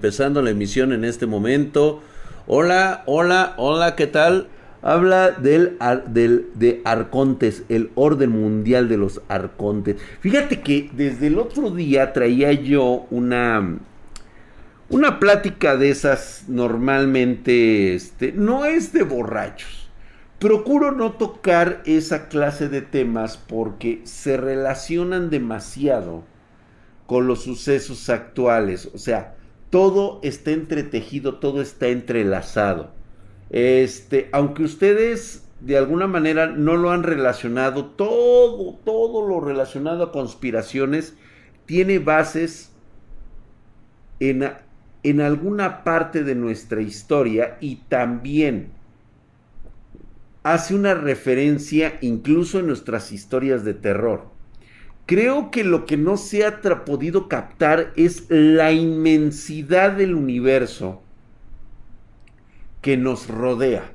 Empezando 0.00 0.42
la 0.42 0.50
emisión 0.50 0.92
en 0.92 1.04
este 1.04 1.26
momento. 1.26 2.00
Hola, 2.46 3.02
hola, 3.06 3.54
hola, 3.56 3.96
¿qué 3.96 4.06
tal? 4.06 4.46
Habla 4.80 5.32
del, 5.32 5.76
del, 6.06 6.46
de 6.54 6.82
Arcontes, 6.84 7.64
el 7.68 7.90
orden 7.96 8.30
mundial 8.30 8.88
de 8.88 8.96
los 8.96 9.20
Arcontes. 9.26 9.96
Fíjate 10.20 10.60
que 10.60 10.88
desde 10.92 11.26
el 11.26 11.40
otro 11.40 11.72
día 11.72 12.12
traía 12.12 12.52
yo 12.52 13.08
una, 13.10 13.76
una 14.88 15.18
plática 15.18 15.76
de 15.76 15.90
esas 15.90 16.44
normalmente, 16.46 17.96
este, 17.96 18.30
no 18.30 18.66
es 18.66 18.92
de 18.92 19.02
borrachos. 19.02 19.90
Procuro 20.38 20.92
no 20.92 21.14
tocar 21.14 21.82
esa 21.86 22.28
clase 22.28 22.68
de 22.68 22.82
temas 22.82 23.36
porque 23.36 24.02
se 24.04 24.36
relacionan 24.36 25.28
demasiado 25.28 26.22
con 27.06 27.26
los 27.26 27.42
sucesos 27.42 28.08
actuales. 28.10 28.88
O 28.94 28.98
sea, 28.98 29.34
todo 29.70 30.20
está 30.22 30.50
entretejido, 30.52 31.36
todo 31.36 31.60
está 31.60 31.88
entrelazado. 31.88 32.92
Este, 33.50 34.28
aunque 34.32 34.62
ustedes 34.62 35.44
de 35.60 35.76
alguna 35.76 36.06
manera 36.06 36.46
no 36.46 36.76
lo 36.76 36.90
han 36.90 37.02
relacionado, 37.02 37.86
todo, 37.86 38.74
todo 38.84 39.26
lo 39.26 39.40
relacionado 39.40 40.04
a 40.04 40.12
conspiraciones 40.12 41.16
tiene 41.66 41.98
bases 41.98 42.72
en, 44.20 44.50
en 45.02 45.20
alguna 45.20 45.84
parte 45.84 46.24
de 46.24 46.34
nuestra 46.34 46.80
historia 46.80 47.58
y 47.60 47.76
también 47.88 48.72
hace 50.42 50.74
una 50.74 50.94
referencia 50.94 51.98
incluso 52.00 52.60
en 52.60 52.68
nuestras 52.68 53.12
historias 53.12 53.64
de 53.64 53.74
terror. 53.74 54.37
Creo 55.08 55.50
que 55.50 55.64
lo 55.64 55.86
que 55.86 55.96
no 55.96 56.18
se 56.18 56.44
ha 56.44 56.60
podido 56.84 57.28
captar 57.28 57.94
es 57.96 58.26
la 58.28 58.72
inmensidad 58.72 59.92
del 59.92 60.14
universo 60.14 61.00
que 62.82 62.98
nos 62.98 63.26
rodea. 63.26 63.90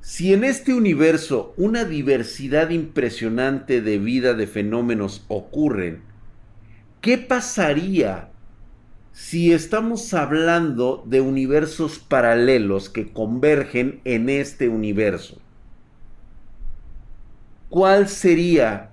Si 0.00 0.32
en 0.32 0.42
este 0.42 0.74
universo 0.74 1.54
una 1.56 1.84
diversidad 1.84 2.70
impresionante 2.70 3.80
de 3.80 3.98
vida, 3.98 4.34
de 4.34 4.48
fenómenos 4.48 5.24
ocurren, 5.28 6.02
¿qué 7.00 7.16
pasaría 7.18 8.30
si 9.12 9.52
estamos 9.52 10.12
hablando 10.14 11.04
de 11.06 11.20
universos 11.20 12.00
paralelos 12.00 12.90
que 12.90 13.12
convergen 13.12 14.00
en 14.02 14.30
este 14.30 14.68
universo? 14.68 15.40
¿Cuál 17.68 18.08
sería 18.08 18.90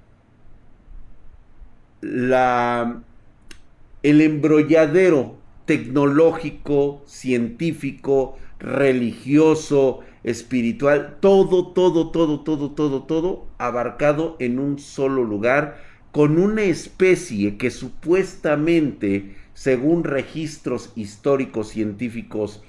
el 4.03 4.21
embrolladero 4.21 5.35
tecnológico, 5.65 7.01
científico, 7.05 8.37
religioso, 8.59 10.01
espiritual, 10.23 11.17
todo, 11.19 11.67
todo, 11.67 12.11
todo, 12.11 12.41
todo, 12.41 12.71
todo, 12.71 13.03
todo 13.03 13.45
abarcado 13.57 14.35
en 14.39 14.59
un 14.59 14.79
solo 14.79 15.23
lugar, 15.23 15.77
con 16.11 16.37
una 16.39 16.63
especie 16.63 17.57
que 17.57 17.71
supuestamente, 17.71 19.35
según 19.53 20.03
registros 20.03 20.91
históricos 20.95 21.69
científicos 21.69 22.63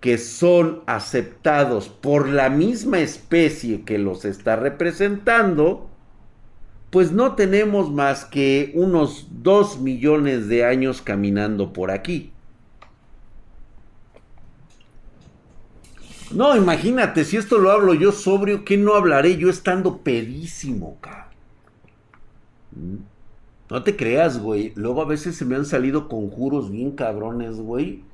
que 0.00 0.18
son 0.18 0.82
aceptados 0.86 1.88
por 1.88 2.28
la 2.28 2.50
misma 2.50 2.98
especie 2.98 3.82
que 3.82 3.98
los 3.98 4.24
está 4.24 4.56
representando, 4.56 5.91
pues 6.92 7.10
no 7.10 7.34
tenemos 7.36 7.90
más 7.90 8.26
que 8.26 8.70
unos 8.74 9.26
2 9.42 9.80
millones 9.80 10.46
de 10.48 10.66
años 10.66 11.00
caminando 11.00 11.72
por 11.72 11.90
aquí. 11.90 12.32
No, 16.30 16.54
imagínate, 16.54 17.24
si 17.24 17.38
esto 17.38 17.56
lo 17.56 17.70
hablo 17.70 17.94
yo 17.94 18.12
sobrio, 18.12 18.66
¿qué 18.66 18.76
no 18.76 18.94
hablaré 18.94 19.38
yo 19.38 19.48
estando 19.48 20.02
pedísimo, 20.02 20.98
cabrón? 21.00 21.32
No 23.70 23.82
te 23.82 23.96
creas, 23.96 24.38
güey. 24.38 24.74
Luego 24.76 25.00
a 25.00 25.06
veces 25.06 25.34
se 25.34 25.46
me 25.46 25.56
han 25.56 25.64
salido 25.64 26.10
conjuros 26.10 26.70
bien 26.70 26.90
cabrones, 26.90 27.56
güey. 27.56 28.04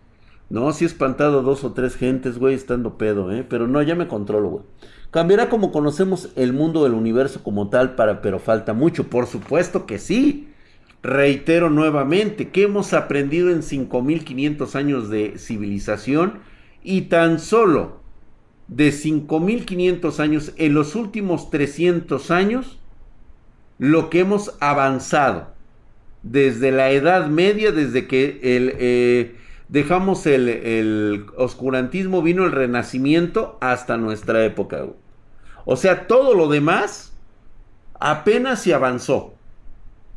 No, 0.50 0.72
sí 0.72 0.84
he 0.84 0.86
espantado 0.86 1.42
dos 1.42 1.64
o 1.64 1.72
tres 1.72 1.96
gentes, 1.96 2.38
güey, 2.38 2.54
estando 2.54 2.96
pedo, 2.96 3.32
¿eh? 3.32 3.42
Pero 3.42 3.66
no, 3.66 3.82
ya 3.82 3.96
me 3.96 4.06
controlo, 4.06 4.48
güey. 4.50 4.64
Cambiará 5.10 5.48
como 5.48 5.72
conocemos 5.72 6.30
el 6.36 6.52
mundo 6.52 6.84
del 6.84 6.92
universo 6.92 7.42
como 7.42 7.70
tal, 7.70 7.94
para, 7.94 8.20
pero 8.20 8.38
falta 8.38 8.74
mucho. 8.74 9.08
Por 9.08 9.26
supuesto 9.26 9.86
que 9.86 9.98
sí. 9.98 10.48
Reitero 11.02 11.70
nuevamente 11.70 12.48
que 12.48 12.64
hemos 12.64 12.92
aprendido 12.92 13.50
en 13.50 13.62
5500 13.62 14.74
años 14.74 15.08
de 15.08 15.38
civilización 15.38 16.40
y 16.82 17.02
tan 17.02 17.38
solo 17.38 18.00
de 18.66 18.90
5500 18.92 20.20
años 20.20 20.52
en 20.56 20.74
los 20.74 20.96
últimos 20.96 21.50
300 21.50 22.30
años 22.32 22.78
lo 23.78 24.10
que 24.10 24.20
hemos 24.20 24.56
avanzado 24.60 25.52
desde 26.22 26.72
la 26.72 26.90
Edad 26.90 27.28
Media, 27.28 27.72
desde 27.72 28.06
que 28.06 28.40
el, 28.42 28.74
eh, 28.78 29.36
dejamos 29.68 30.26
el, 30.26 31.26
oscurantismo, 31.36 32.22
vino 32.22 32.44
el 32.44 32.52
renacimiento 32.52 33.58
hasta 33.60 33.96
nuestra 33.96 34.44
época. 34.44 34.86
O 35.64 35.76
sea, 35.76 36.06
todo 36.06 36.34
lo 36.34 36.48
demás 36.48 37.12
apenas 38.00 38.62
se 38.62 38.74
avanzó. 38.74 39.34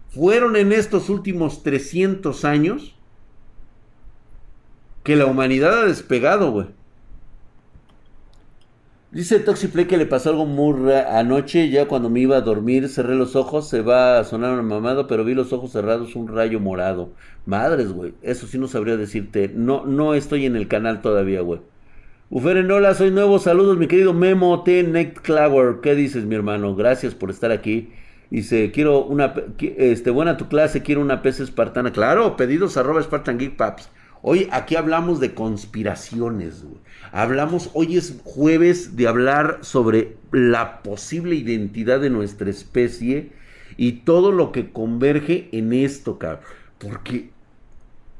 Fueron 0.09 0.55
en 0.55 0.71
estos 0.71 1.09
últimos 1.09 1.63
300 1.63 2.45
años 2.45 2.95
que 5.03 5.15
la 5.15 5.25
humanidad 5.25 5.79
ha 5.79 5.85
despegado, 5.85 6.51
güey. 6.51 6.67
Dice 9.11 9.39
Toxiplay 9.39 9.87
que 9.87 9.97
le 9.97 10.05
pasó 10.05 10.29
algo 10.29 10.45
muy 10.45 10.89
anoche, 10.93 11.69
ya 11.69 11.85
cuando 11.85 12.09
me 12.09 12.21
iba 12.21 12.37
a 12.37 12.41
dormir, 12.41 12.87
cerré 12.87 13.13
los 13.15 13.35
ojos, 13.35 13.67
se 13.67 13.81
va 13.81 14.19
a 14.19 14.23
sonar 14.23 14.57
un 14.57 14.65
mamado, 14.65 15.05
pero 15.05 15.25
vi 15.25 15.33
los 15.33 15.51
ojos 15.51 15.73
cerrados, 15.73 16.15
un 16.15 16.29
rayo 16.29 16.61
morado. 16.61 17.11
Madres, 17.45 17.91
güey, 17.91 18.13
eso 18.21 18.47
sí 18.47 18.57
no 18.57 18.69
sabría 18.69 18.95
decirte. 18.95 19.51
No, 19.53 19.85
no 19.85 20.13
estoy 20.13 20.45
en 20.45 20.55
el 20.55 20.69
canal 20.69 21.01
todavía, 21.01 21.41
güey. 21.41 21.59
Uferen, 22.29 22.71
hola, 22.71 22.93
soy 22.93 23.11
nuevo, 23.11 23.39
saludos 23.39 23.77
mi 23.77 23.87
querido 23.87 24.13
Memo 24.13 24.63
T. 24.63 24.83
Nightclower. 24.83 25.81
¿Qué 25.81 25.93
dices, 25.95 26.23
mi 26.23 26.35
hermano? 26.35 26.73
Gracias 26.77 27.13
por 27.13 27.29
estar 27.31 27.51
aquí. 27.51 27.89
Dice, 28.29 28.71
quiero 28.71 29.03
una, 29.03 29.33
este, 29.59 30.09
buena 30.09 30.37
tu 30.37 30.47
clase, 30.47 30.83
quiero 30.83 31.01
una 31.01 31.21
PC 31.21 31.43
espartana. 31.43 31.91
Claro, 31.91 32.37
pedidos 32.37 32.77
arroba 32.77 33.03
Spartan 33.03 33.37
Geek 33.37 33.57
Paps. 33.57 33.89
Hoy 34.23 34.47
aquí 34.51 34.75
hablamos 34.75 35.19
de 35.19 35.33
conspiraciones. 35.33 36.63
Hablamos, 37.11 37.71
hoy 37.73 37.97
es 37.97 38.19
jueves 38.23 38.95
de 38.95 39.07
hablar 39.07 39.59
sobre 39.61 40.15
la 40.31 40.83
posible 40.83 41.35
identidad 41.35 41.99
de 41.99 42.11
nuestra 42.11 42.49
especie 42.49 43.31
y 43.77 43.93
todo 44.03 44.31
lo 44.31 44.51
que 44.51 44.71
converge 44.71 45.49
en 45.51 45.73
esto, 45.73 46.19
cabrón. 46.19 46.43
Porque, 46.77 47.31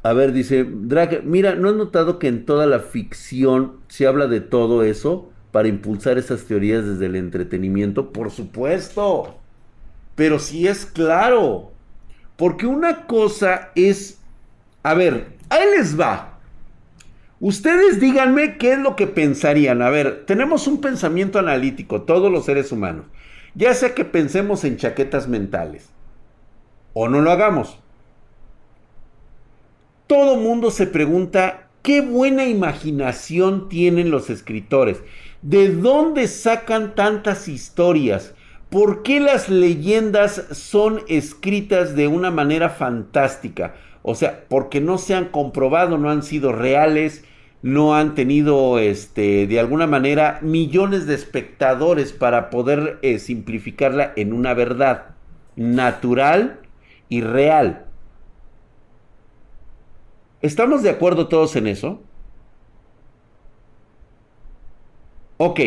a 0.02 0.14
ver, 0.14 0.34
dice 0.34 0.66
Drake, 0.68 1.22
mira, 1.24 1.54
¿no 1.54 1.70
has 1.70 1.76
notado 1.76 2.18
que 2.18 2.28
en 2.28 2.46
toda 2.46 2.66
la 2.66 2.80
ficción 2.80 3.74
se 3.88 4.08
habla 4.08 4.26
de 4.26 4.42
todo 4.42 4.84
eso 4.84 5.30
para 5.52 5.68
impulsar 5.68 6.18
esas 6.18 6.46
teorías 6.46 6.84
desde 6.84 7.06
el 7.06 7.16
entretenimiento? 7.16 8.12
Por 8.12 8.32
supuesto. 8.32 9.36
Pero 10.16 10.40
sí 10.40 10.68
es 10.68 10.88
claro. 10.88 11.72
Porque 12.38 12.66
una 12.66 13.06
cosa 13.06 13.70
es, 13.76 14.20
a 14.82 14.96
ver, 14.96 15.41
Ahí 15.52 15.66
les 15.78 16.00
va. 16.00 16.40
Ustedes 17.42 18.00
díganme 18.00 18.58
qué 18.58 18.72
es 18.72 18.80
lo 18.80 18.96
que 18.96 19.06
pensarían. 19.06 19.82
A 19.82 19.90
ver, 19.90 20.24
tenemos 20.26 20.66
un 20.66 20.80
pensamiento 20.80 21.40
analítico, 21.40 22.04
todos 22.04 22.32
los 22.32 22.46
seres 22.46 22.72
humanos. 22.72 23.08
Ya 23.54 23.74
sea 23.74 23.94
que 23.94 24.06
pensemos 24.06 24.64
en 24.64 24.78
chaquetas 24.78 25.28
mentales 25.28 25.90
o 26.94 27.10
no 27.10 27.20
lo 27.20 27.32
hagamos. 27.32 27.78
Todo 30.08 30.38
mundo 30.38 30.72
se 30.72 30.88
pregunta 30.88 31.68
qué 31.82 32.00
buena 32.00 32.46
imaginación 32.46 33.68
tienen 33.68 34.10
los 34.10 34.30
escritores. 34.30 35.02
¿De 35.42 35.68
dónde 35.68 36.30
sacan 36.30 36.96
tantas 36.96 37.50
historias? 37.50 38.36
¿Por 38.70 39.04
qué 39.04 39.20
las 39.20 39.50
leyendas 39.50 40.46
son 40.52 41.02
escritas 41.10 41.94
de 41.94 42.08
una 42.08 42.32
manera 42.32 42.70
fantástica? 42.70 43.76
O 44.04 44.16
sea, 44.16 44.46
porque 44.50 44.82
no 44.82 44.98
se 44.98 45.16
han 45.16 45.26
comprobado, 45.26 45.98
no 45.98 46.10
han 46.10 46.24
sido 46.24 46.52
reales, 46.52 47.24
no 47.62 47.96
han 47.96 48.16
tenido, 48.16 48.80
este, 48.80 49.46
de 49.48 49.60
alguna 49.60 49.88
manera, 49.88 50.40
millones 50.42 51.06
de 51.06 51.16
espectadores 51.16 52.12
para 52.12 52.50
poder 52.50 53.00
eh, 53.04 53.20
simplificarla 53.20 54.14
en 54.16 54.34
una 54.34 54.54
verdad 54.54 55.16
natural 55.56 56.60
y 57.10 57.22
real. 57.22 57.86
¿Estamos 60.42 60.82
de 60.82 60.90
acuerdo 60.90 61.28
todos 61.28 61.56
en 61.56 61.68
eso? 61.68 62.02
Ok, 65.38 65.60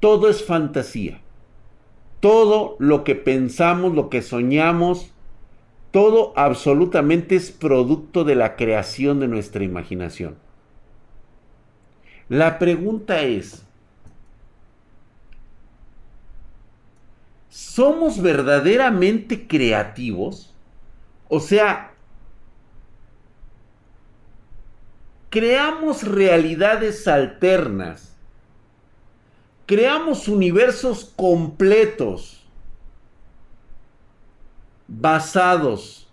todo 0.00 0.28
es 0.28 0.44
fantasía. 0.44 1.20
Todo 2.20 2.76
lo 2.78 3.04
que 3.04 3.14
pensamos, 3.14 3.94
lo 3.94 4.10
que 4.10 4.22
soñamos, 4.22 5.12
Todo 5.90 6.32
absolutamente 6.36 7.36
es 7.36 7.50
producto 7.50 8.24
de 8.24 8.34
la 8.34 8.56
creación 8.56 9.20
de 9.20 9.28
nuestra 9.28 9.64
imaginación. 9.64 10.36
La 12.28 12.58
pregunta 12.58 13.22
es, 13.22 13.64
¿somos 17.48 18.20
verdaderamente 18.20 19.48
creativos? 19.48 20.54
O 21.30 21.40
sea, 21.40 21.92
creamos 25.30 26.06
realidades 26.06 27.08
alternas, 27.08 28.14
creamos 29.64 30.28
universos 30.28 31.12
completos 31.16 32.37
basados 34.88 36.08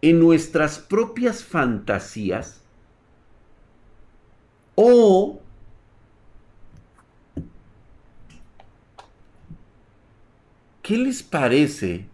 en 0.00 0.18
nuestras 0.18 0.78
propias 0.78 1.44
fantasías 1.44 2.62
o 4.74 5.40
¿qué 10.82 10.96
les 10.98 11.22
parece 11.22 12.06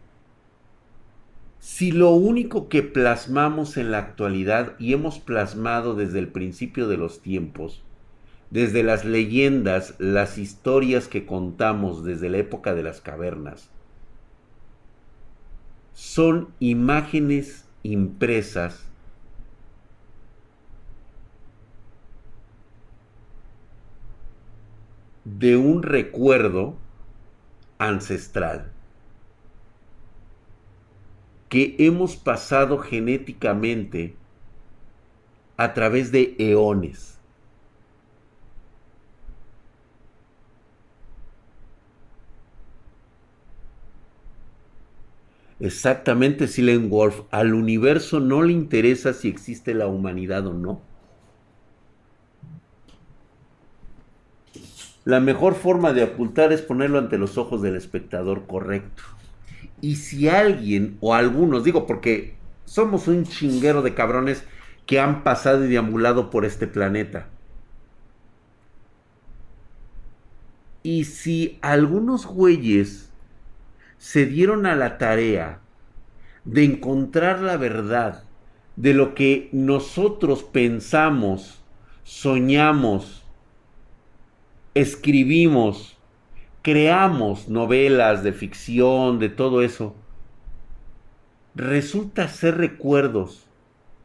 si 1.61 1.93
lo 1.93 2.11
único 2.11 2.69
que 2.69 2.83
plasmamos 2.83 3.77
en 3.77 3.91
la 3.91 3.99
actualidad 3.99 4.75
y 4.79 4.93
hemos 4.93 5.19
plasmado 5.21 5.95
desde 5.95 6.19
el 6.19 6.29
principio 6.29 6.89
de 6.89 6.97
los 6.97 7.21
tiempos, 7.21 7.83
desde 8.51 8.83
las 8.83 9.05
leyendas, 9.05 9.95
las 9.99 10.39
historias 10.39 11.09
que 11.09 11.27
contamos 11.27 12.05
desde 12.05 12.31
la 12.31 12.39
época 12.39 12.75
de 12.75 12.83
las 12.83 13.01
cavernas, 13.01 13.71
son 15.93 16.49
imágenes 16.61 17.67
impresas 17.83 18.89
de 25.25 25.57
un 25.57 25.83
recuerdo 25.83 26.77
ancestral 27.79 28.73
que 31.49 31.77
hemos 31.79 32.17
pasado 32.17 32.79
genéticamente 32.79 34.17
a 35.57 35.75
través 35.75 36.13
de 36.13 36.35
eones. 36.39 37.18
Exactamente, 45.61 46.47
Silen 46.47 46.89
Wolf. 46.89 47.23
Al 47.31 47.55
universo 47.55 48.21
no 48.21 48.43
le 48.43 48.53
interesa 48.53 49.13
si 49.13 49.29
existe 49.29 49.75
la 49.75 49.89
humanidad 49.89 50.47
o 50.47 50.55
no. 50.55 50.81
La 55.05 55.21
mejor 55.21 55.55
forma 55.55 55.93
de 55.93 56.05
ocultar 56.05 56.53
es 56.53 56.61
ponerlo 56.61 56.99
ante 56.99 57.19
los 57.19 57.39
ojos 57.39 57.63
del 57.63 57.77
espectador 57.77 58.47
correcto. 58.47 59.03
Y 59.81 59.97
si 59.97 60.29
alguien 60.29 60.99
o 61.01 61.15
algunos, 61.15 61.65
digo 61.65 61.87
porque 61.87 62.37
somos 62.67 63.09
un 63.09 63.25
chinguero 63.25 63.83
de 63.83 63.95
cabrones 63.95 64.45
que 64.87 65.01
han 65.01 65.25
pasado 65.25 65.65
y 65.65 65.69
deambulado 65.69 66.31
por 66.31 66.45
este 66.45 66.67
planeta. 66.67 67.29
Y 70.83 71.05
si 71.05 71.59
algunos 71.63 72.27
güeyes 72.27 73.08
se 73.99 74.27
dieron 74.27 74.67
a 74.67 74.75
la 74.75 74.99
tarea 74.99 75.61
de 76.45 76.65
encontrar 76.65 77.41
la 77.41 77.57
verdad 77.57 78.25
de 78.77 78.95
lo 78.95 79.15
que 79.15 79.49
nosotros 79.53 80.45
pensamos, 80.45 81.61
soñamos, 82.05 83.25
escribimos, 84.75 85.99
creamos 86.63 87.49
novelas 87.49 88.23
de 88.23 88.33
ficción, 88.33 89.19
de 89.19 89.29
todo 89.29 89.63
eso, 89.63 89.95
resulta 91.55 92.29
ser 92.29 92.57
recuerdos 92.57 93.47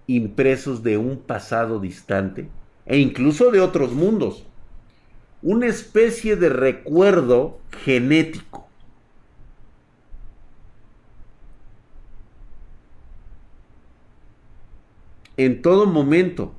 impresos 0.08 0.82
de 0.82 0.98
un 0.98 1.18
pasado 1.18 1.80
distante 1.80 2.50
e 2.86 2.98
incluso 2.98 3.52
de 3.52 3.62
otros 3.62 3.94
mundos. 3.94 4.44
Una 5.42 5.68
especie 5.68 6.36
de 6.36 6.50
recuerdo 6.50 7.60
genético. 7.84 8.63
En 15.38 15.62
todo 15.62 15.86
momento 15.86 16.54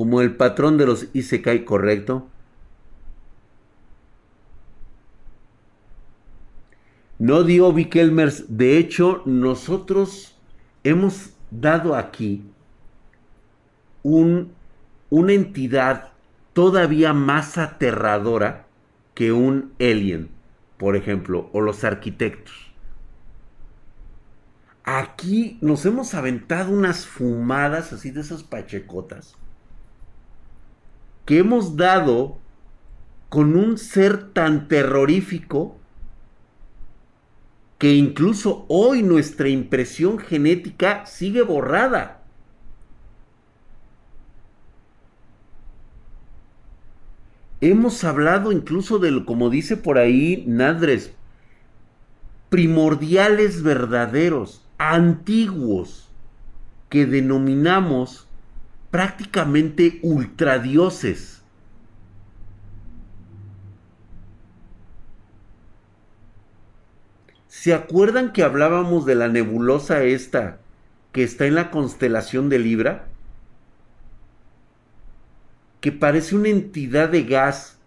como 0.00 0.22
el 0.22 0.34
patrón 0.34 0.78
de 0.78 0.86
los 0.86 1.08
Isekai 1.12 1.64
correcto? 1.64 2.26
No 7.18 7.42
dio 7.44 7.74
Kelmers. 7.90 8.56
De 8.56 8.78
hecho, 8.78 9.20
nosotros 9.26 10.34
hemos 10.84 11.34
dado 11.50 11.94
aquí 11.94 12.42
un, 14.02 14.52
una 15.10 15.34
entidad 15.34 16.12
todavía 16.54 17.12
más 17.12 17.58
aterradora 17.58 18.64
que 19.12 19.32
un 19.32 19.74
alien, 19.78 20.30
por 20.80 20.96
ejemplo, 20.96 21.50
o 21.52 21.60
los 21.60 21.84
arquitectos. 21.84 22.72
Aquí 24.82 25.58
nos 25.60 25.84
hemos 25.84 26.14
aventado 26.14 26.72
unas 26.72 27.06
fumadas 27.06 27.92
así 27.92 28.10
de 28.10 28.22
esas 28.22 28.42
pachecotas 28.42 29.36
que 31.26 31.38
hemos 31.38 31.76
dado 31.76 32.38
con 33.28 33.56
un 33.56 33.76
ser 33.76 34.32
tan 34.32 34.68
terrorífico 34.68 35.76
que 37.76 37.92
incluso 37.92 38.64
hoy 38.68 39.02
nuestra 39.02 39.50
impresión 39.50 40.18
genética 40.18 41.04
sigue 41.04 41.42
borrada. 41.42 42.19
Hemos 47.60 48.04
hablado 48.04 48.52
incluso 48.52 48.98
de, 48.98 49.24
como 49.24 49.50
dice 49.50 49.76
por 49.76 49.98
ahí 49.98 50.44
Nadres, 50.46 51.12
primordiales 52.48 53.62
verdaderos, 53.62 54.64
antiguos, 54.78 56.08
que 56.88 57.04
denominamos 57.04 58.26
prácticamente 58.90 60.00
ultradioses. 60.02 61.42
¿Se 67.46 67.74
acuerdan 67.74 68.32
que 68.32 68.42
hablábamos 68.42 69.04
de 69.04 69.14
la 69.14 69.28
nebulosa 69.28 70.02
esta 70.02 70.60
que 71.12 71.22
está 71.22 71.44
en 71.44 71.56
la 71.56 71.70
constelación 71.70 72.48
de 72.48 72.58
Libra? 72.58 73.09
Que 75.80 75.92
parece 75.92 76.36
una 76.36 76.48
entidad 76.48 77.08
de 77.08 77.24
gas 77.24 77.78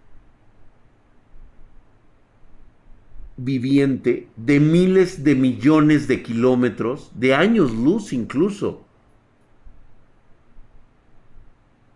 viviente 3.38 4.28
de 4.36 4.60
miles 4.60 5.24
de 5.24 5.36
millones 5.36 6.08
de 6.08 6.22
kilómetros, 6.24 7.12
de 7.16 7.34
años 7.34 7.72
luz 7.72 8.14
incluso 8.14 8.86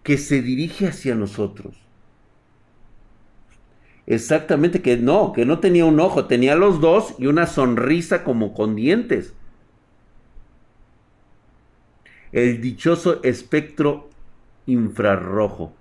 que 0.04 0.18
se 0.18 0.42
dirige 0.42 0.88
hacia 0.88 1.16
nosotros. 1.16 1.76
Exactamente, 4.06 4.82
que 4.82 4.96
no, 4.98 5.34
que 5.34 5.46
no 5.46 5.60
tenía 5.60 5.84
un 5.86 6.00
ojo, 6.00 6.26
tenía 6.26 6.56
los 6.56 6.80
dos 6.80 7.14
y 7.20 7.28
una 7.28 7.46
sonrisa 7.46 8.24
como 8.24 8.54
con 8.54 8.76
dientes. 8.76 9.34
El 12.32 12.62
dichoso 12.62 13.22
espectro 13.24 14.10
infrarrojo. 14.66 15.74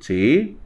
¿Sí? 0.00 0.56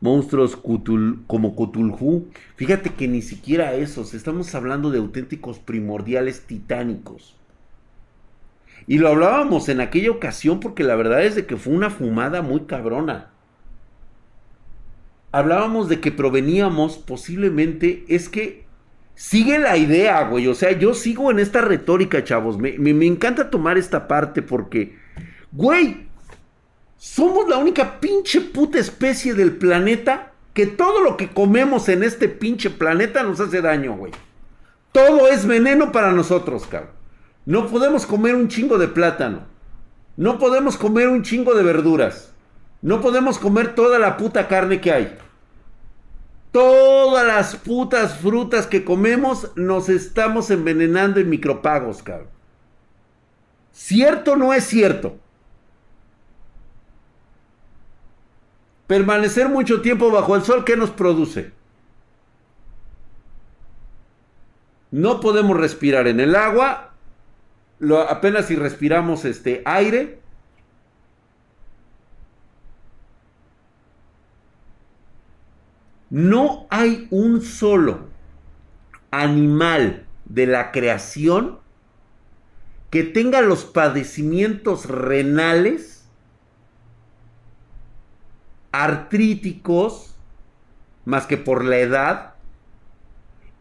Monstruos 0.00 0.56
como 0.56 1.54
Cthulhu. 1.54 2.28
Fíjate 2.56 2.90
que 2.90 3.06
ni 3.06 3.22
siquiera 3.22 3.74
esos, 3.74 4.14
estamos 4.14 4.54
hablando 4.54 4.90
de 4.90 4.98
auténticos 4.98 5.58
primordiales 5.60 6.42
titánicos. 6.42 7.36
Y 8.86 8.98
lo 8.98 9.08
hablábamos 9.08 9.68
en 9.68 9.80
aquella 9.80 10.10
ocasión 10.10 10.58
porque 10.58 10.82
la 10.82 10.96
verdad 10.96 11.24
es 11.24 11.36
de 11.36 11.46
que 11.46 11.56
fue 11.56 11.72
una 11.72 11.90
fumada 11.90 12.42
muy 12.42 12.62
cabrona. 12.62 13.30
Hablábamos 15.30 15.88
de 15.88 16.00
que 16.00 16.10
proveníamos 16.12 16.98
posiblemente, 16.98 18.04
es 18.08 18.28
que 18.28 18.64
sigue 19.14 19.58
la 19.58 19.76
idea, 19.76 20.28
güey. 20.28 20.48
O 20.48 20.54
sea, 20.54 20.72
yo 20.72 20.94
sigo 20.94 21.30
en 21.30 21.38
esta 21.38 21.60
retórica, 21.60 22.24
chavos. 22.24 22.58
Me, 22.58 22.76
me 22.76 23.06
encanta 23.06 23.50
tomar 23.50 23.78
esta 23.78 24.08
parte 24.08 24.42
porque, 24.42 24.96
güey, 25.52 26.08
Somos 27.04 27.48
la 27.48 27.58
única 27.58 27.98
pinche 27.98 28.40
puta 28.40 28.78
especie 28.78 29.34
del 29.34 29.56
planeta 29.56 30.34
que 30.54 30.68
todo 30.68 31.02
lo 31.02 31.16
que 31.16 31.30
comemos 31.30 31.88
en 31.88 32.04
este 32.04 32.28
pinche 32.28 32.70
planeta 32.70 33.24
nos 33.24 33.40
hace 33.40 33.60
daño, 33.60 33.96
güey. 33.96 34.12
Todo 34.92 35.26
es 35.26 35.44
veneno 35.44 35.90
para 35.90 36.12
nosotros, 36.12 36.64
cabrón. 36.68 36.92
No 37.44 37.66
podemos 37.66 38.06
comer 38.06 38.36
un 38.36 38.46
chingo 38.46 38.78
de 38.78 38.86
plátano. 38.86 39.40
No 40.16 40.38
podemos 40.38 40.76
comer 40.76 41.08
un 41.08 41.24
chingo 41.24 41.54
de 41.54 41.64
verduras. 41.64 42.32
No 42.82 43.00
podemos 43.00 43.36
comer 43.36 43.74
toda 43.74 43.98
la 43.98 44.16
puta 44.16 44.46
carne 44.46 44.80
que 44.80 44.92
hay. 44.92 45.18
Todas 46.52 47.26
las 47.26 47.56
putas 47.56 48.16
frutas 48.18 48.68
que 48.68 48.84
comemos 48.84 49.50
nos 49.56 49.88
estamos 49.88 50.52
envenenando 50.52 51.18
en 51.18 51.30
micropagos, 51.30 52.00
cabrón. 52.00 52.28
¿Cierto 53.72 54.34
o 54.34 54.36
no 54.36 54.54
es 54.54 54.62
cierto? 54.62 55.18
Permanecer 58.86 59.48
mucho 59.48 59.80
tiempo 59.80 60.10
bajo 60.10 60.36
el 60.36 60.42
sol, 60.42 60.64
¿qué 60.64 60.76
nos 60.76 60.90
produce? 60.90 61.52
No 64.90 65.20
podemos 65.20 65.56
respirar 65.56 66.06
en 66.06 66.20
el 66.20 66.36
agua, 66.36 66.92
lo, 67.78 68.00
apenas 68.00 68.46
si 68.46 68.56
respiramos 68.56 69.24
este 69.24 69.62
aire. 69.64 70.20
No 76.10 76.66
hay 76.68 77.08
un 77.10 77.40
solo 77.40 78.06
animal 79.10 80.06
de 80.26 80.46
la 80.46 80.72
creación 80.72 81.58
que 82.90 83.02
tenga 83.02 83.40
los 83.40 83.64
padecimientos 83.64 84.86
renales, 84.86 85.91
artríticos, 88.72 90.14
más 91.04 91.26
que 91.26 91.36
por 91.36 91.64
la 91.64 91.78
edad, 91.78 92.34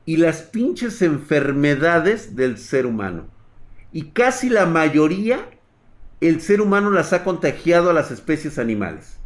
y 0.05 0.17
las 0.17 0.41
pinches 0.41 1.01
enfermedades 1.01 2.35
del 2.35 2.57
ser 2.57 2.85
humano. 2.85 3.27
Y 3.91 4.11
casi 4.11 4.49
la 4.49 4.65
mayoría, 4.65 5.49
el 6.21 6.41
ser 6.41 6.61
humano 6.61 6.89
las 6.89 7.13
ha 7.13 7.23
contagiado 7.23 7.89
a 7.89 7.93
las 7.93 8.09
especies 8.09 8.57
animales. 8.57 9.17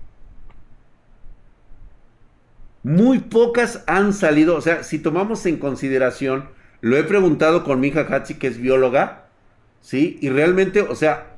Muy 2.84 3.20
pocas 3.20 3.84
han 3.88 4.14
salido, 4.14 4.56
o 4.56 4.62
sea, 4.62 4.84
si 4.84 5.00
tomamos 5.00 5.46
en 5.46 5.58
consideración, 5.58 6.50
lo 6.82 6.98
he 6.98 7.04
preguntado 7.04 7.64
con 7.64 7.80
mi 7.80 7.88
hija 7.88 8.02
Hatsi, 8.02 8.36
que 8.36 8.48
es 8.48 8.60
bióloga, 8.60 9.26
¿sí? 9.82 10.20
Y 10.22 10.30
realmente, 10.30 10.82
o 10.82 10.96
sea, 10.96 11.35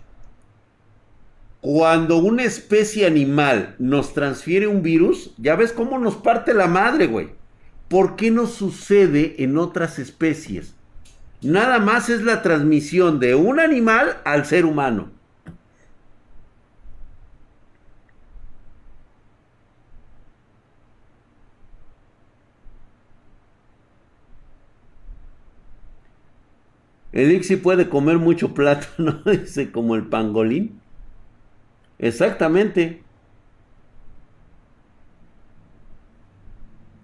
cuando 1.62 2.18
una 2.18 2.44
especie 2.44 3.06
animal 3.06 3.76
nos 3.80 4.14
transfiere 4.14 4.68
un 4.68 4.84
virus, 4.84 5.32
ya 5.38 5.56
ves 5.56 5.74
cómo 5.74 5.98
nos 5.98 6.16
parte 6.16 6.54
la 6.54 6.68
madre, 6.68 7.08
güey. 7.08 7.30
¿Por 7.88 8.16
qué 8.16 8.32
no 8.32 8.48
sucede 8.48 9.44
en 9.44 9.58
otras 9.58 9.98
especies? 9.98 10.76
Nada 11.42 11.80
más 11.80 12.10
es 12.10 12.22
la 12.22 12.42
transmisión 12.42 13.20
de 13.20 13.36
un 13.36 13.60
animal 13.60 14.18
al 14.26 14.46
ser 14.46 14.66
humano. 14.66 15.10
El 27.12 27.32
Ixi 27.32 27.56
puede 27.56 27.90
comer 27.90 28.20
mucho 28.20 28.54
plátano, 28.54 29.22
dice, 29.26 29.72
como 29.72 29.96
el 29.96 30.06
pangolín. 30.06 30.80
Exactamente. 32.00 33.04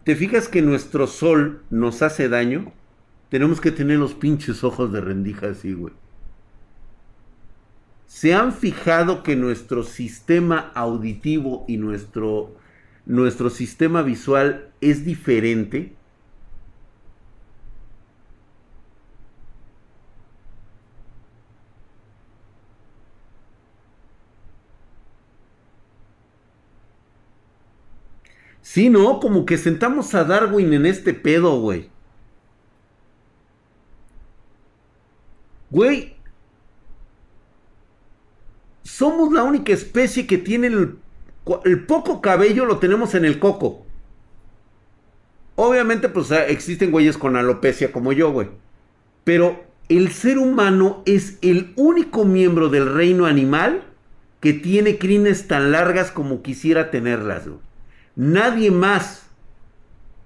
¿Te 0.04 0.16
fijas 0.16 0.48
que 0.50 0.62
nuestro 0.62 1.08
sol 1.08 1.64
nos 1.70 2.02
hace 2.02 2.28
daño? 2.30 2.74
Tenemos 3.30 3.62
que 3.62 3.72
tener 3.72 3.98
los 4.00 4.14
pinches 4.14 4.64
ojos 4.64 4.92
de 4.92 5.02
rendija 5.02 5.48
así, 5.48 5.74
güey. 5.74 5.94
¿Se 8.06 8.34
han 8.34 8.54
fijado 8.54 9.24
que 9.24 9.36
nuestro 9.36 9.84
sistema 9.84 10.72
auditivo 10.76 11.66
y 11.68 11.78
nuestro, 11.78 12.56
nuestro 13.06 13.50
sistema 13.50 14.02
visual 14.04 14.72
es 14.82 15.04
diferente? 15.06 15.96
Sí, 28.64 28.90
¿no? 28.90 29.20
Como 29.20 29.46
que 29.46 29.58
sentamos 29.58 30.16
a 30.16 30.24
Darwin 30.24 30.74
en 30.74 30.86
este 30.86 31.14
pedo, 31.14 31.60
güey. 31.60 31.90
Güey. 35.70 36.16
Somos 38.84 39.34
la 39.34 39.44
única 39.44 39.74
especie 39.74 40.26
que 40.26 40.38
tiene 40.38 40.68
el, 40.68 40.98
el 41.66 41.86
poco 41.86 42.22
cabello 42.22 42.66
lo 42.66 42.80
tenemos 42.80 43.16
en 43.16 43.26
el 43.26 43.38
coco. 43.38 43.86
Obviamente, 45.56 46.08
pues 46.08 46.32
existen 46.32 46.92
güeyes 46.92 47.18
con 47.18 47.36
alopecia 47.36 47.92
como 47.92 48.14
yo, 48.14 48.32
güey. 48.32 48.48
Pero 49.26 49.62
el 49.90 50.12
ser 50.12 50.38
humano 50.38 51.04
es 51.06 51.38
el 51.42 51.74
único 51.76 52.24
miembro 52.24 52.70
del 52.70 52.94
reino 52.94 53.26
animal 53.26 53.84
que 54.40 54.54
tiene 54.54 54.98
crines 54.98 55.48
tan 55.50 55.74
largas 55.74 56.12
como 56.12 56.42
quisiera 56.42 56.92
tenerlas, 56.92 57.48
güey. 57.48 57.60
Nadie 58.16 58.72
más 58.72 59.24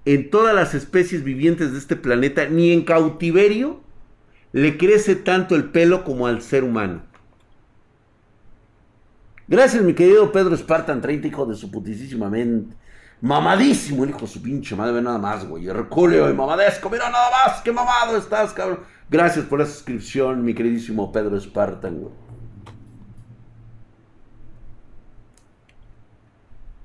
en 0.04 0.30
todas 0.30 0.54
las 0.54 0.74
especies 0.74 1.22
vivientes 1.22 1.72
de 1.72 1.78
este 1.78 1.96
planeta, 1.96 2.46
ni 2.46 2.72
en 2.72 2.82
cautiverio, 2.82 3.80
le 4.52 4.78
crece 4.78 5.16
tanto 5.16 5.54
el 5.54 5.64
pelo 5.64 6.04
como 6.04 6.26
al 6.26 6.40
ser 6.40 6.64
humano. 6.64 7.02
Gracias, 9.46 9.82
mi 9.82 9.94
querido 9.94 10.30
Pedro 10.32 10.56
Spartan 10.56 11.00
30, 11.00 11.28
hijo 11.28 11.46
de 11.46 11.54
su 11.54 11.70
putísima 11.70 12.28
mente. 12.28 12.74
Mamadísimo 13.20 14.04
el 14.04 14.10
hijo 14.10 14.20
de 14.20 14.26
su 14.28 14.40
pinche 14.42 14.76
madre, 14.76 15.02
nada 15.02 15.18
más, 15.18 15.46
güey. 15.46 15.66
Herculeo 15.66 16.30
y 16.30 16.34
mamadesco, 16.34 16.88
mira 16.88 17.10
nada 17.10 17.30
más, 17.30 17.60
qué 17.62 17.72
mamado 17.72 18.16
estás, 18.16 18.52
cabrón. 18.52 18.80
Gracias 19.10 19.46
por 19.46 19.58
la 19.58 19.66
suscripción, 19.66 20.44
mi 20.44 20.54
queridísimo 20.54 21.10
Pedro 21.10 21.40
Spartan, 21.40 21.98
güey. 21.98 22.27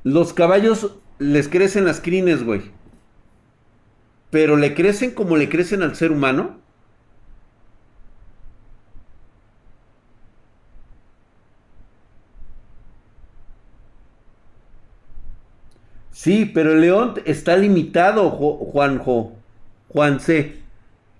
Los 0.03 0.33
caballos 0.33 0.95
les 1.19 1.47
crecen 1.47 1.85
las 1.85 2.01
crines, 2.01 2.43
güey. 2.43 2.61
Pero 4.29 4.57
le 4.57 4.73
crecen 4.73 5.11
como 5.11 5.37
le 5.37 5.47
crecen 5.47 5.81
al 5.81 5.95
ser 5.95 6.11
humano. 6.11 6.57
Sí, 16.11 16.49
pero 16.53 16.71
el 16.71 16.81
león 16.81 17.15
está 17.25 17.57
limitado, 17.57 18.29
Juanjo, 18.31 19.33
Juan 19.89 20.19
C. 20.19 20.61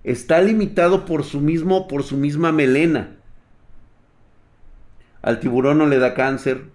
Está 0.02 0.40
limitado 0.40 1.04
por 1.04 1.24
su 1.24 1.40
mismo, 1.40 1.88
por 1.88 2.04
su 2.04 2.16
misma 2.16 2.52
melena. 2.52 3.16
Al 5.20 5.40
tiburón 5.40 5.78
no 5.78 5.86
le 5.86 5.98
da 5.98 6.14
cáncer. 6.14 6.73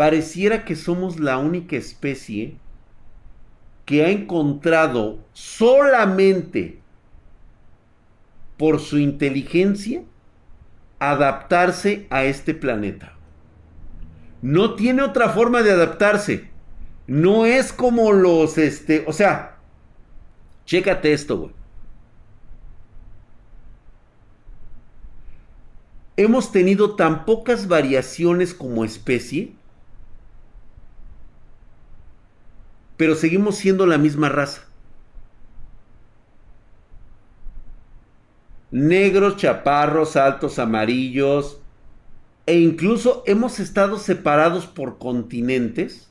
Pareciera 0.00 0.64
que 0.64 0.76
somos 0.76 1.20
la 1.20 1.36
única 1.36 1.76
especie 1.76 2.56
que 3.84 4.02
ha 4.02 4.08
encontrado 4.08 5.18
solamente 5.34 6.80
por 8.56 8.80
su 8.80 8.98
inteligencia 8.98 10.02
adaptarse 10.98 12.06
a 12.08 12.24
este 12.24 12.54
planeta. 12.54 13.12
No 14.40 14.74
tiene 14.74 15.02
otra 15.02 15.28
forma 15.28 15.60
de 15.60 15.72
adaptarse. 15.72 16.48
No 17.06 17.44
es 17.44 17.70
como 17.70 18.10
los, 18.12 18.56
este, 18.56 19.04
o 19.06 19.12
sea, 19.12 19.58
chécate 20.64 21.12
esto, 21.12 21.36
güey. 21.40 21.52
Hemos 26.16 26.52
tenido 26.52 26.96
tan 26.96 27.26
pocas 27.26 27.68
variaciones 27.68 28.54
como 28.54 28.82
especie 28.82 29.59
pero 33.00 33.14
seguimos 33.14 33.56
siendo 33.56 33.86
la 33.86 33.96
misma 33.96 34.28
raza. 34.28 34.60
Negros, 38.70 39.38
chaparros, 39.38 40.16
altos, 40.16 40.58
amarillos, 40.58 41.58
e 42.44 42.58
incluso 42.58 43.22
hemos 43.24 43.58
estado 43.58 43.96
separados 43.96 44.66
por 44.66 44.98
continentes. 44.98 46.10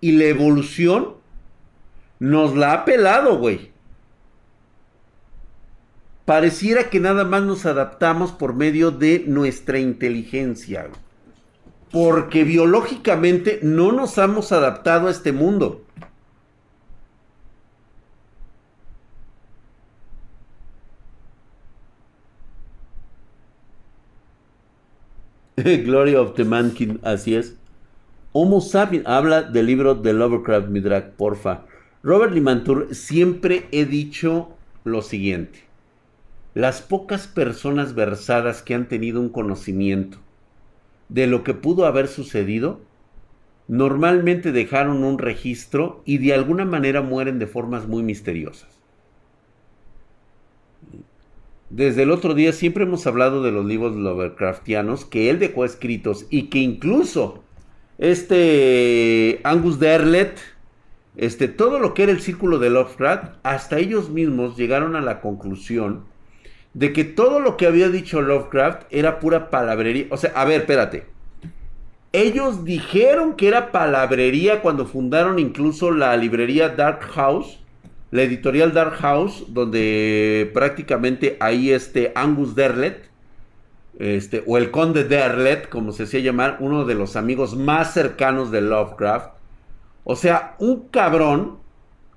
Y 0.00 0.12
la 0.12 0.24
evolución 0.24 1.16
nos 2.18 2.56
la 2.56 2.72
ha 2.72 2.84
pelado, 2.86 3.36
güey. 3.36 3.72
pareciera 6.24 6.88
que 6.88 6.98
nada 6.98 7.24
más 7.26 7.42
nos 7.42 7.66
adaptamos 7.66 8.32
por 8.32 8.54
medio 8.54 8.90
de 8.90 9.22
nuestra 9.26 9.80
inteligencia. 9.80 10.88
Porque 11.90 12.44
biológicamente 12.44 13.60
no 13.62 13.92
nos 13.92 14.18
hemos 14.18 14.52
adaptado 14.52 15.08
a 15.08 15.10
este 15.10 15.32
mundo. 15.32 15.82
Glory 25.84 26.14
of 26.14 26.34
the 26.34 26.44
Mankin, 26.44 27.00
así 27.02 27.34
es. 27.34 27.56
Homo 28.32 28.60
sapiens, 28.60 29.06
habla 29.06 29.42
del 29.42 29.66
libro 29.66 29.94
de 29.94 30.12
Lovecraft 30.12 30.68
Midrak, 30.68 31.12
porfa. 31.12 31.64
Robert 32.02 32.34
Limantur, 32.34 32.94
siempre 32.94 33.66
he 33.72 33.86
dicho 33.86 34.50
lo 34.84 35.00
siguiente. 35.00 35.60
Las 36.52 36.82
pocas 36.82 37.26
personas 37.26 37.94
versadas 37.94 38.60
que 38.62 38.74
han 38.74 38.86
tenido 38.86 39.20
un 39.20 39.30
conocimiento 39.30 40.18
de 41.08 41.26
lo 41.26 41.44
que 41.44 41.54
pudo 41.54 41.86
haber 41.86 42.08
sucedido, 42.08 42.80
normalmente 43.68 44.52
dejaron 44.52 45.04
un 45.04 45.18
registro 45.18 46.02
y 46.04 46.18
de 46.18 46.34
alguna 46.34 46.64
manera 46.64 47.02
mueren 47.02 47.38
de 47.38 47.46
formas 47.46 47.86
muy 47.86 48.02
misteriosas. 48.02 48.76
Desde 51.68 52.04
el 52.04 52.12
otro 52.12 52.34
día 52.34 52.52
siempre 52.52 52.84
hemos 52.84 53.06
hablado 53.06 53.42
de 53.42 53.50
los 53.50 53.66
libros 53.66 53.96
Lovecraftianos 53.96 55.04
que 55.04 55.30
él 55.30 55.40
dejó 55.40 55.64
escritos 55.64 56.26
y 56.30 56.44
que 56.44 56.58
incluso 56.58 57.42
este 57.98 59.40
Angus 59.42 59.80
Derlet, 59.80 60.38
este, 61.16 61.48
todo 61.48 61.80
lo 61.80 61.92
que 61.92 62.04
era 62.04 62.12
el 62.12 62.20
círculo 62.20 62.58
de 62.58 62.70
Lovecraft, 62.70 63.34
hasta 63.42 63.78
ellos 63.78 64.10
mismos 64.10 64.56
llegaron 64.56 64.94
a 64.94 65.00
la 65.00 65.20
conclusión 65.20 66.04
de 66.76 66.92
que 66.92 67.02
todo 67.02 67.40
lo 67.40 67.56
que 67.56 67.66
había 67.66 67.88
dicho 67.88 68.22
Lovecraft 68.22 68.84
era 68.90 69.18
pura 69.18 69.50
palabrería. 69.50 70.06
O 70.10 70.16
sea, 70.16 70.30
a 70.36 70.44
ver, 70.44 70.60
espérate. 70.60 71.06
Ellos 72.12 72.64
dijeron 72.64 73.34
que 73.34 73.48
era 73.48 73.72
palabrería 73.72 74.62
cuando 74.62 74.86
fundaron 74.86 75.40
incluso 75.40 75.90
la 75.90 76.16
librería 76.16 76.68
Dark 76.68 77.00
House 77.14 77.58
la 78.10 78.22
editorial 78.22 78.72
Dark 78.72 78.94
House, 78.96 79.44
donde 79.48 80.50
prácticamente 80.54 81.36
ahí 81.40 81.72
este 81.72 82.12
Angus 82.14 82.54
Derlet, 82.54 83.10
este, 83.98 84.44
o 84.46 84.58
el 84.58 84.70
conde 84.70 85.04
Derlet, 85.04 85.68
como 85.68 85.92
se 85.92 86.04
hacía 86.04 86.20
llamar, 86.20 86.58
uno 86.60 86.84
de 86.84 86.94
los 86.94 87.16
amigos 87.16 87.56
más 87.56 87.92
cercanos 87.94 88.50
de 88.50 88.60
Lovecraft. 88.60 89.30
O 90.04 90.16
sea, 90.16 90.54
un 90.58 90.88
cabrón 90.88 91.58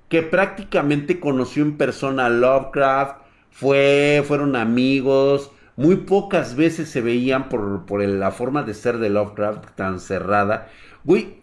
que 0.08 0.22
prácticamente 0.22 1.18
conoció 1.18 1.62
en 1.62 1.76
persona 1.76 2.26
a 2.26 2.30
Lovecraft, 2.30 3.19
fue, 3.50 4.22
fueron 4.26 4.56
amigos, 4.56 5.50
muy 5.76 5.96
pocas 5.96 6.56
veces 6.56 6.88
se 6.88 7.00
veían 7.00 7.48
por, 7.48 7.86
por 7.86 8.02
la 8.02 8.30
forma 8.30 8.62
de 8.62 8.74
ser 8.74 8.98
de 8.98 9.10
Lovecraft 9.10 9.70
tan 9.76 10.00
cerrada. 10.00 10.68
Güey, 11.04 11.40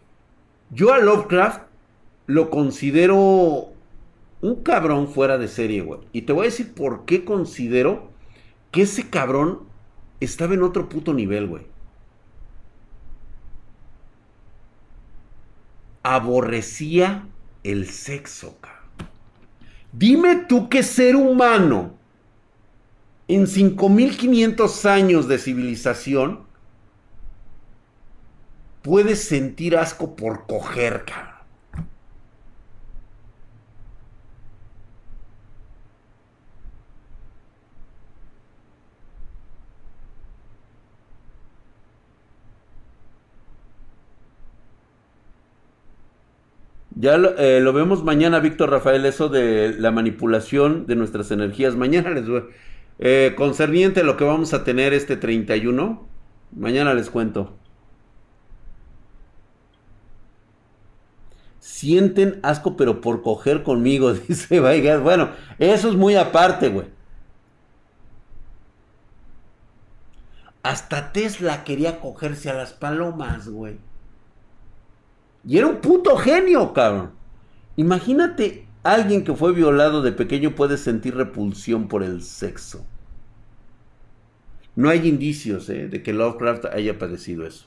yo 0.69 0.93
a 0.93 0.99
Lovecraft 0.99 1.63
lo 2.27 2.49
considero 2.49 3.69
un 4.41 4.63
cabrón 4.63 5.07
fuera 5.07 5.37
de 5.37 5.47
serie, 5.47 5.81
güey. 5.81 6.01
Y 6.11 6.23
te 6.23 6.33
voy 6.33 6.43
a 6.43 6.49
decir 6.49 6.73
por 6.73 7.05
qué 7.05 7.25
considero 7.25 8.11
que 8.71 8.83
ese 8.83 9.09
cabrón 9.09 9.61
estaba 10.19 10.53
en 10.53 10.63
otro 10.63 10.89
puto 10.89 11.13
nivel, 11.13 11.47
güey. 11.47 11.65
Aborrecía 16.03 17.27
el 17.63 17.87
sexo, 17.89 18.57
cabrón. 18.61 18.77
Dime 19.91 20.45
tú 20.47 20.69
qué 20.69 20.83
ser 20.83 21.15
humano 21.15 21.96
en 23.27 23.48
5500 23.48 24.86
años 24.86 25.27
de 25.27 25.38
civilización 25.38 26.41
puede 28.81 29.15
sentir 29.15 29.77
asco 29.77 30.15
por 30.15 30.46
coger, 30.48 31.04
cabrón. 31.06 31.38
Ya 46.99 47.15
eh, 47.38 47.60
lo, 47.62 47.73
vemos 47.73 48.04
mañana, 48.04 48.39
Víctor 48.39 48.71
Rafael, 48.71 49.06
eso 49.06 49.30
de 49.30 49.75
la 49.78 49.91
manipulación 49.91 50.88
de 50.88 50.95
nuestras 50.95 51.30
energías. 51.30 51.75
Mañana 51.75 52.10
les 52.10 52.28
voy. 52.28 52.45
Eh, 52.99 53.33
concerniente 53.38 54.01
a 54.01 54.03
lo 54.03 54.17
que 54.17 54.23
vamos 54.23 54.53
a 54.53 54.63
tener 54.63 54.93
este 54.93 55.17
31, 55.17 56.07
mañana 56.51 56.93
les 56.93 57.10
cuento. 57.10 57.55
Sienten 61.60 62.39
asco, 62.43 62.75
pero 62.75 63.01
por 63.01 63.21
coger 63.21 63.63
conmigo, 63.63 64.13
dice 64.27 64.60
Vaigas. 64.60 65.01
Bueno, 65.01 65.29
eso 65.60 65.89
es 65.89 65.95
muy 65.95 66.15
aparte, 66.15 66.69
güey. 66.69 66.88
Hasta 70.63 71.13
Tesla 71.13 71.63
quería 71.63 71.99
cogerse 72.01 72.49
a 72.49 72.53
las 72.53 72.73
palomas, 72.73 73.47
güey. 73.47 73.77
Y 75.45 75.57
era 75.57 75.67
un 75.67 75.77
puto 75.77 76.17
genio, 76.17 76.73
cabrón. 76.73 77.12
Imagínate, 77.77 78.66
alguien 78.93 79.23
que 79.23 79.34
fue 79.34 79.54
violado 79.54 80.02
de 80.02 80.12
pequeño 80.12 80.56
puede 80.56 80.78
sentir 80.78 81.15
repulsión 81.15 81.88
por 81.88 82.04
el 82.04 82.21
sexo. 82.21 82.86
No 84.76 84.89
hay 84.89 85.08
indicios 85.08 85.69
eh, 85.69 85.88
de 85.88 86.04
que 86.04 86.13
Lovecraft 86.13 86.65
haya 86.65 87.00
padecido 87.00 87.45
eso. 87.45 87.65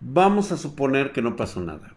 Vamos 0.00 0.50
a 0.50 0.56
suponer 0.56 1.12
que 1.12 1.22
no 1.22 1.36
pasó 1.36 1.60
nada. 1.60 1.94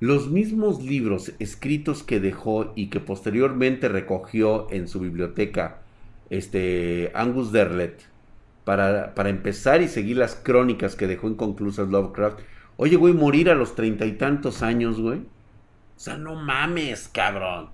Los 0.00 0.30
mismos 0.30 0.82
libros 0.82 1.32
escritos 1.38 2.02
que 2.02 2.20
dejó 2.20 2.74
y 2.76 2.88
que 2.90 3.00
posteriormente 3.00 3.88
recogió 3.88 4.70
en 4.70 4.88
su 4.88 5.00
biblioteca 5.00 5.78
este 6.28 7.10
Angus 7.14 7.52
Derlet 7.52 8.02
para, 8.64 9.14
empezar 9.30 9.80
y 9.80 9.88
seguir 9.88 10.18
las 10.18 10.34
crónicas 10.34 10.96
que 10.96 11.06
dejó 11.06 11.28
inconclusas 11.28 11.88
Lovecraft. 11.88 12.40
Oye, 12.76 12.96
güey, 12.96 13.14
morir 13.14 13.50
a 13.50 13.54
los 13.54 13.74
treinta 13.74 14.04
y 14.04 14.12
tantos 14.12 14.62
años, 14.62 15.00
güey. 15.00 15.20
O 15.20 15.98
sea, 15.98 16.18
no 16.18 16.34
mames, 16.34 17.08
cabrón. 17.08 17.70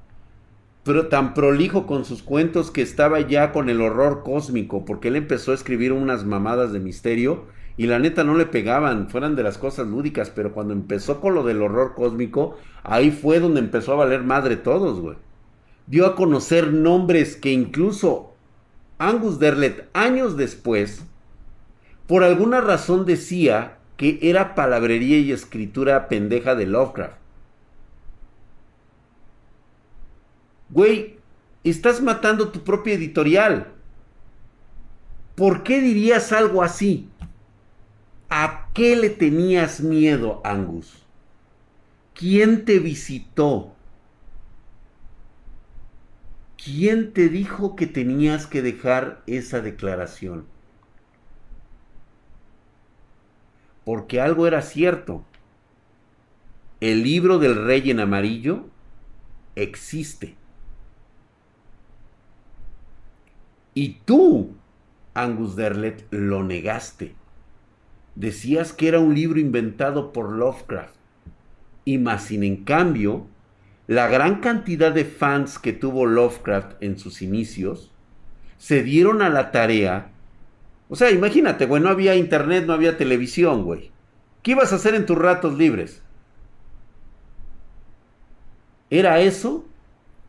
Pero 0.85 1.09
tan 1.09 1.35
prolijo 1.35 1.87
con 1.87 2.05
sus 2.05 2.23
cuentos 2.23 2.71
que 2.71 2.83
estaba 2.83 3.21
ya 3.21 3.53
con 3.53 3.69
el 3.69 3.81
horror 3.81 4.23
cósmico, 4.25 4.85
porque 4.85 5.09
él 5.09 5.17
empezó 5.17 5.53
a 5.53 5.55
escribir 5.55 5.93
unas 5.93 6.25
mamadas 6.25 6.73
de 6.73 6.81
misterio 6.81 7.47
y 7.77 7.87
la 7.87 7.99
neta 7.99 8.23
no 8.23 8.37
le 8.37 8.47
pegaban, 8.47 9.09
fueran 9.09 9.35
de 9.35 9.43
las 9.43 9.59
cosas 9.59 9.87
lúdicas, 9.87 10.31
pero 10.31 10.53
cuando 10.53 10.73
empezó 10.73 11.21
con 11.21 11.35
lo 11.35 11.43
del 11.43 11.63
horror 11.63 11.95
cósmico, 11.95 12.57
ahí 12.85 13.11
fue 13.11 13.41
donde 13.41 13.61
empezó 13.61 13.93
a 13.93 13.97
valer 13.97 14.23
madre 14.23 14.57
todos, 14.57 15.01
güey. 15.01 15.17
Dio 15.87 16.07
a 16.07 16.15
conocer 16.15 16.73
nombres 16.73 17.37
que 17.37 17.51
incluso 17.51 18.35
Angus 18.99 19.39
Derlet, 19.41 19.89
años 19.95 20.37
después, 20.37 21.05
por 22.07 22.23
alguna 22.23 22.61
razón 22.61 23.05
decía 23.05 23.79
que 24.03 24.19
era 24.21 24.57
palabrería 24.57 25.19
y 25.19 25.31
escritura 25.31 26.09
pendeja 26.09 26.57
de 26.57 26.67
Lovecraft. 26.67 27.15
Güey, 30.71 31.21
estás 31.63 32.03
matando 32.03 32.49
tu 32.49 32.65
propia 32.65 32.95
editorial. 32.95 33.69
¿Por 35.37 35.63
qué 35.63 35.81
dirías 35.81 36.33
algo 36.33 36.65
así? 36.65 37.11
¿A 38.29 38.71
qué 38.75 38.97
le 38.97 39.09
tenías 39.09 39.81
miedo, 39.81 40.41
Angus? 40.43 41.05
¿Quién 42.13 42.65
te 42.65 42.81
visitó? 42.81 43.73
¿Quién 46.57 47.13
te 47.13 47.29
dijo 47.29 47.77
que 47.77 47.87
tenías 47.87 48.49
que 48.49 48.63
dejar 48.63 49.23
esa 49.29 49.61
declaración? 49.61 50.52
Porque 53.85 54.21
algo 54.21 54.47
era 54.47 54.63
cierto. 54.63 55.25
El 56.81 57.03
libro 57.03 57.39
del 57.39 57.65
rey 57.65 57.91
en 57.91 58.01
amarillo 58.01 58.67
existe. 59.55 60.37
Y 63.75 64.01
tú, 64.05 64.55
Angus 65.15 65.57
Derlet, 65.57 66.07
lo 66.11 66.43
negaste. 66.43 67.15
Decías 68.15 68.73
que 68.73 68.89
era 68.89 69.01
un 69.01 69.15
libro 69.15 69.41
inventado 69.41 70.13
por 70.13 70.33
Lovecraft. 70.33 70.95
Y 71.85 71.99
más 71.99 72.25
sin 72.25 72.45
en 72.45 72.65
cambio, 72.65 73.27
la 73.89 74.07
gran 74.09 74.41
cantidad 74.41 74.93
de 74.93 75.05
fans 75.05 75.59
que 75.59 75.73
tuvo 75.73 76.07
Lovecraft 76.07 76.81
en 76.81 76.99
sus 76.99 77.23
inicios 77.23 77.91
se 78.59 78.83
dieron 78.83 79.23
a 79.23 79.29
la 79.29 79.51
tarea. 79.51 80.12
O 80.93 80.95
sea, 80.95 81.11
imagínate, 81.11 81.65
güey, 81.65 81.83
no 81.83 81.89
había 81.89 82.17
internet, 82.17 82.67
no 82.67 82.75
había 82.75 82.99
televisión, 82.99 83.65
güey. 83.65 83.91
¿Qué 84.43 84.51
ibas 84.51 84.75
a 84.75 84.77
hacer 84.77 84.95
en 84.95 85.07
tus 85.07 85.17
ratos 85.17 85.57
libres? 85.57 86.03
¿Era 88.91 89.19
eso? 89.21 89.65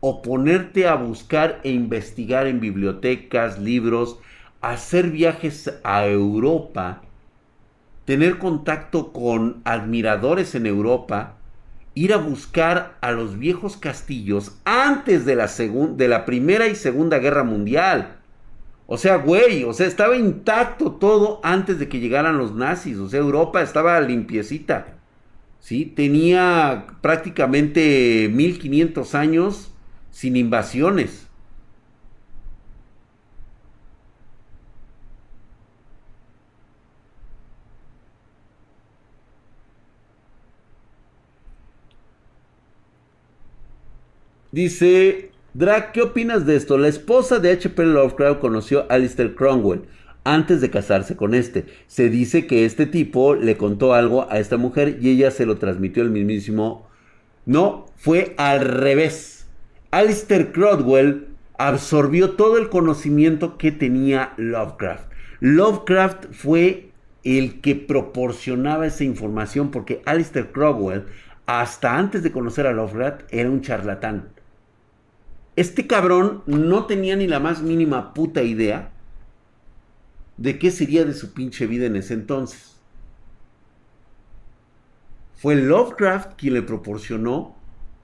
¿O 0.00 0.22
ponerte 0.22 0.88
a 0.88 0.94
buscar 0.94 1.60
e 1.64 1.70
investigar 1.70 2.46
en 2.46 2.60
bibliotecas, 2.60 3.58
libros, 3.58 4.18
hacer 4.62 5.10
viajes 5.10 5.70
a 5.84 6.06
Europa, 6.06 7.02
tener 8.06 8.38
contacto 8.38 9.12
con 9.12 9.60
admiradores 9.64 10.54
en 10.54 10.64
Europa, 10.64 11.34
ir 11.92 12.14
a 12.14 12.16
buscar 12.16 12.96
a 13.02 13.12
los 13.12 13.38
viejos 13.38 13.76
castillos 13.76 14.56
antes 14.64 15.26
de 15.26 15.36
la, 15.36 15.46
de 15.46 16.08
la 16.08 16.24
Primera 16.24 16.68
y 16.68 16.74
Segunda 16.74 17.18
Guerra 17.18 17.44
Mundial? 17.44 18.23
O 18.86 18.98
sea, 18.98 19.16
güey, 19.16 19.64
o 19.64 19.72
sea, 19.72 19.86
estaba 19.86 20.16
intacto 20.16 20.92
todo 20.92 21.40
antes 21.42 21.78
de 21.78 21.88
que 21.88 22.00
llegaran 22.00 22.38
los 22.38 22.54
nazis. 22.54 22.98
O 22.98 23.08
sea, 23.08 23.20
Europa 23.20 23.62
estaba 23.62 24.00
limpiecita. 24.00 24.98
¿Sí? 25.60 25.86
Tenía 25.86 26.86
prácticamente 27.00 28.28
1500 28.32 29.14
años 29.14 29.72
sin 30.10 30.36
invasiones. 30.36 31.26
Dice 44.52 45.33
Drake, 45.56 45.90
¿qué 45.92 46.02
opinas 46.02 46.46
de 46.46 46.56
esto? 46.56 46.78
La 46.78 46.88
esposa 46.88 47.38
de 47.38 47.52
H.P. 47.52 47.84
Lovecraft 47.84 48.40
conoció 48.40 48.80
a 48.90 48.94
Alistair 48.94 49.36
Cromwell 49.36 49.82
antes 50.24 50.60
de 50.60 50.68
casarse 50.68 51.14
con 51.14 51.32
este. 51.32 51.66
Se 51.86 52.10
dice 52.10 52.48
que 52.48 52.64
este 52.64 52.86
tipo 52.86 53.36
le 53.36 53.56
contó 53.56 53.94
algo 53.94 54.28
a 54.32 54.40
esta 54.40 54.56
mujer 54.56 54.98
y 55.00 55.10
ella 55.10 55.30
se 55.30 55.46
lo 55.46 55.56
transmitió 55.58 56.02
el 56.02 56.10
mismísimo. 56.10 56.88
No, 57.46 57.86
fue 57.94 58.34
al 58.36 58.62
revés. 58.62 59.46
Alistair 59.92 60.50
Cromwell 60.50 61.28
absorbió 61.56 62.30
todo 62.30 62.58
el 62.58 62.68
conocimiento 62.68 63.56
que 63.56 63.70
tenía 63.70 64.32
Lovecraft. 64.36 65.08
Lovecraft 65.38 66.32
fue 66.32 66.90
el 67.22 67.60
que 67.60 67.76
proporcionaba 67.76 68.88
esa 68.88 69.04
información 69.04 69.70
porque 69.70 70.02
Alistair 70.04 70.50
Cromwell, 70.50 71.04
hasta 71.46 71.96
antes 71.96 72.24
de 72.24 72.32
conocer 72.32 72.66
a 72.66 72.72
Lovecraft, 72.72 73.20
era 73.30 73.48
un 73.48 73.60
charlatán. 73.60 74.34
Este 75.56 75.86
cabrón 75.86 76.42
no 76.46 76.86
tenía 76.86 77.16
ni 77.16 77.26
la 77.26 77.40
más 77.40 77.62
mínima 77.62 78.12
puta 78.12 78.42
idea 78.42 78.90
de 80.36 80.58
qué 80.58 80.70
sería 80.70 81.04
de 81.04 81.14
su 81.14 81.32
pinche 81.32 81.66
vida 81.66 81.86
en 81.86 81.96
ese 81.96 82.14
entonces. 82.14 82.76
Fue 85.36 85.54
Lovecraft 85.54 86.34
quien 86.36 86.54
le 86.54 86.62
proporcionó 86.62 87.54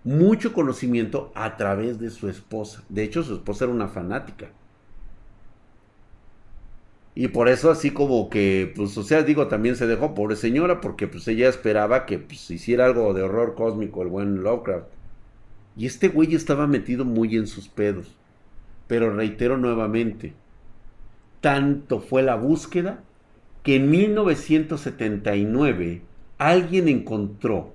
mucho 0.04 0.52
conocimiento 0.52 1.32
a 1.34 1.56
través 1.56 1.98
de 1.98 2.10
su 2.10 2.28
esposa. 2.28 2.84
De 2.88 3.02
hecho, 3.02 3.22
su 3.22 3.34
esposa 3.34 3.64
era 3.64 3.74
una 3.74 3.88
fanática. 3.88 4.50
Y 7.14 7.28
por 7.28 7.48
eso 7.48 7.70
así 7.70 7.90
como 7.90 8.30
que, 8.30 8.72
pues, 8.76 8.96
o 8.96 9.02
sea, 9.02 9.22
digo, 9.22 9.48
también 9.48 9.76
se 9.76 9.86
dejó, 9.86 10.14
pobre 10.14 10.36
señora, 10.36 10.80
porque 10.80 11.08
pues 11.08 11.26
ella 11.28 11.48
esperaba 11.48 12.06
que 12.06 12.18
pues, 12.18 12.50
hiciera 12.50 12.86
algo 12.86 13.12
de 13.14 13.22
horror 13.22 13.54
cósmico 13.56 14.02
el 14.02 14.08
buen 14.08 14.42
Lovecraft. 14.42 14.86
Y 15.76 15.86
este 15.86 16.08
güey 16.08 16.34
estaba 16.34 16.66
metido 16.66 17.04
muy 17.04 17.36
en 17.36 17.46
sus 17.46 17.68
pedos. 17.68 18.16
Pero 18.86 19.14
reitero 19.14 19.56
nuevamente, 19.56 20.34
tanto 21.40 22.00
fue 22.00 22.22
la 22.22 22.34
búsqueda 22.34 23.02
que 23.62 23.76
en 23.76 23.90
1979 23.90 26.02
alguien 26.38 26.88
encontró 26.88 27.72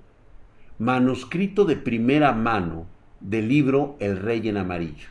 manuscrito 0.77 1.63
de 1.65 1.77
primera 1.77 2.33
mano 2.33 2.85
del 3.21 3.47
libro 3.47 3.95
El 3.99 4.17
Rey 4.17 4.49
en 4.49 4.57
Amarillo. 4.57 5.07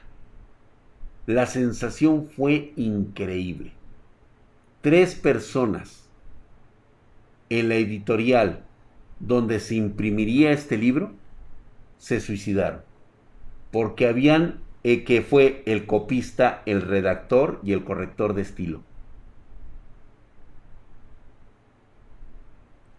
La 1.26 1.46
sensación 1.46 2.28
fue 2.28 2.74
increíble. 2.76 3.72
Tres 4.82 5.14
personas 5.14 6.04
en 7.48 7.70
la 7.70 7.76
editorial 7.76 8.60
donde 9.20 9.58
se 9.60 9.76
imprimiría 9.76 10.52
este 10.52 10.76
libro 10.76 11.12
se 12.04 12.20
suicidaron. 12.20 12.82
Porque 13.72 14.06
habían, 14.06 14.60
eh, 14.82 15.04
que 15.04 15.22
fue 15.22 15.62
el 15.64 15.86
copista, 15.86 16.62
el 16.66 16.82
redactor 16.82 17.60
y 17.62 17.72
el 17.72 17.82
corrector 17.82 18.34
de 18.34 18.42
estilo. 18.42 18.82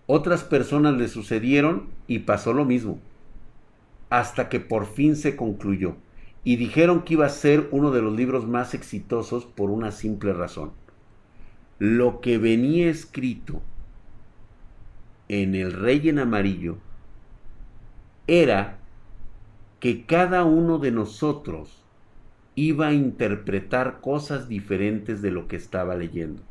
Otras 0.08 0.44
personas 0.44 0.96
le 0.96 1.08
sucedieron 1.08 1.88
y 2.08 2.20
pasó 2.20 2.52
lo 2.52 2.66
mismo. 2.66 2.98
Hasta 4.10 4.50
que 4.50 4.60
por 4.60 4.88
fin 4.88 5.16
se 5.16 5.36
concluyó. 5.36 5.98
Y 6.44 6.56
dijeron 6.56 7.04
que 7.04 7.14
iba 7.14 7.28
a 7.28 7.30
ser 7.30 7.68
uno 7.70 7.92
de 7.92 8.02
los 8.02 8.16
libros 8.16 8.48
más 8.48 8.74
exitosos 8.74 9.46
por 9.46 9.70
una 9.70 9.92
simple 9.92 10.34
razón. 10.34 10.72
Lo 11.78 12.22
que 12.22 12.40
venía 12.40 12.90
escrito 12.90 13.62
en 15.28 15.54
El 15.54 15.74
Rey 15.74 16.10
en 16.10 16.18
Amarillo 16.18 16.78
era 18.26 18.80
que 19.80 20.06
cada 20.06 20.44
uno 20.44 20.78
de 20.80 20.92
nosotros 20.92 21.84
iba 22.56 22.88
a 22.88 22.94
interpretar 22.94 24.00
cosas 24.02 24.48
diferentes 24.48 25.22
de 25.22 25.32
lo 25.32 25.48
que 25.48 25.58
estaba 25.58 25.96
leyendo. 25.96 26.42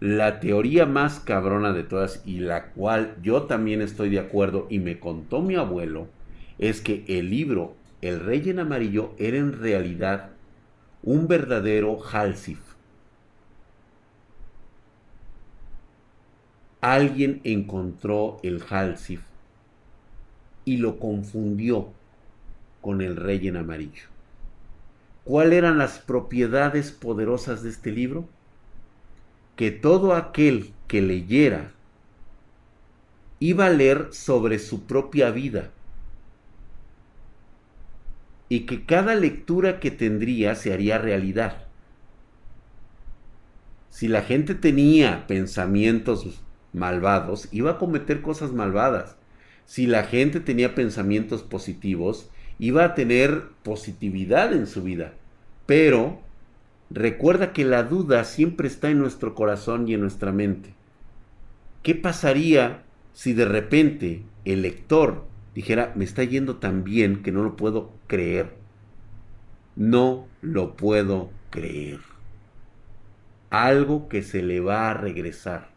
La 0.00 0.40
teoría 0.40 0.86
más 0.86 1.20
cabrona 1.20 1.72
de 1.72 1.82
todas 1.82 2.22
y 2.24 2.40
la 2.40 2.70
cual 2.70 3.16
yo 3.22 3.42
también 3.42 3.82
estoy 3.82 4.08
de 4.08 4.18
acuerdo 4.18 4.66
y 4.70 4.78
me 4.78 4.98
contó 4.98 5.42
mi 5.42 5.56
abuelo 5.56 6.08
es 6.58 6.80
que 6.80 7.04
el 7.06 7.30
libro 7.30 7.74
El 8.00 8.20
Rey 8.20 8.48
en 8.48 8.60
Amarillo 8.60 9.12
era 9.18 9.36
en 9.36 9.52
realidad 9.52 10.30
un 11.02 11.28
verdadero 11.28 11.98
Halsif 12.02 12.69
alguien 16.80 17.40
encontró 17.44 18.38
el 18.42 18.62
Halsif 18.68 19.20
y 20.64 20.78
lo 20.78 20.98
confundió 20.98 21.88
con 22.80 23.02
el 23.02 23.16
rey 23.16 23.48
en 23.48 23.56
amarillo. 23.56 24.04
¿Cuáles 25.24 25.58
eran 25.58 25.78
las 25.78 25.98
propiedades 25.98 26.92
poderosas 26.92 27.62
de 27.62 27.70
este 27.70 27.92
libro? 27.92 28.28
Que 29.56 29.70
todo 29.70 30.14
aquel 30.14 30.72
que 30.88 31.02
leyera 31.02 31.72
iba 33.38 33.66
a 33.66 33.70
leer 33.70 34.08
sobre 34.12 34.58
su 34.58 34.84
propia 34.84 35.30
vida 35.30 35.70
y 38.48 38.60
que 38.60 38.84
cada 38.84 39.14
lectura 39.14 39.78
que 39.80 39.90
tendría 39.90 40.54
se 40.54 40.72
haría 40.72 40.98
realidad. 40.98 41.64
Si 43.90 44.08
la 44.08 44.22
gente 44.22 44.54
tenía 44.54 45.26
pensamientos 45.26 46.40
malvados, 46.72 47.48
iba 47.52 47.72
a 47.72 47.78
cometer 47.78 48.22
cosas 48.22 48.52
malvadas. 48.52 49.16
Si 49.66 49.86
la 49.86 50.04
gente 50.04 50.40
tenía 50.40 50.74
pensamientos 50.74 51.42
positivos, 51.42 52.30
iba 52.58 52.84
a 52.84 52.94
tener 52.94 53.44
positividad 53.62 54.52
en 54.52 54.66
su 54.66 54.82
vida. 54.82 55.14
Pero 55.66 56.20
recuerda 56.90 57.52
que 57.52 57.64
la 57.64 57.84
duda 57.84 58.24
siempre 58.24 58.68
está 58.68 58.90
en 58.90 58.98
nuestro 58.98 59.34
corazón 59.34 59.88
y 59.88 59.94
en 59.94 60.00
nuestra 60.00 60.32
mente. 60.32 60.74
¿Qué 61.82 61.94
pasaría 61.94 62.82
si 63.12 63.32
de 63.32 63.44
repente 63.44 64.22
el 64.44 64.62
lector 64.62 65.24
dijera, 65.54 65.92
me 65.94 66.04
está 66.04 66.24
yendo 66.24 66.56
tan 66.56 66.84
bien 66.84 67.22
que 67.22 67.32
no 67.32 67.42
lo 67.42 67.56
puedo 67.56 67.92
creer? 68.06 68.54
No 69.76 70.26
lo 70.42 70.76
puedo 70.76 71.30
creer. 71.50 72.00
Algo 73.48 74.08
que 74.08 74.22
se 74.22 74.42
le 74.42 74.60
va 74.60 74.90
a 74.90 74.94
regresar 74.94 75.70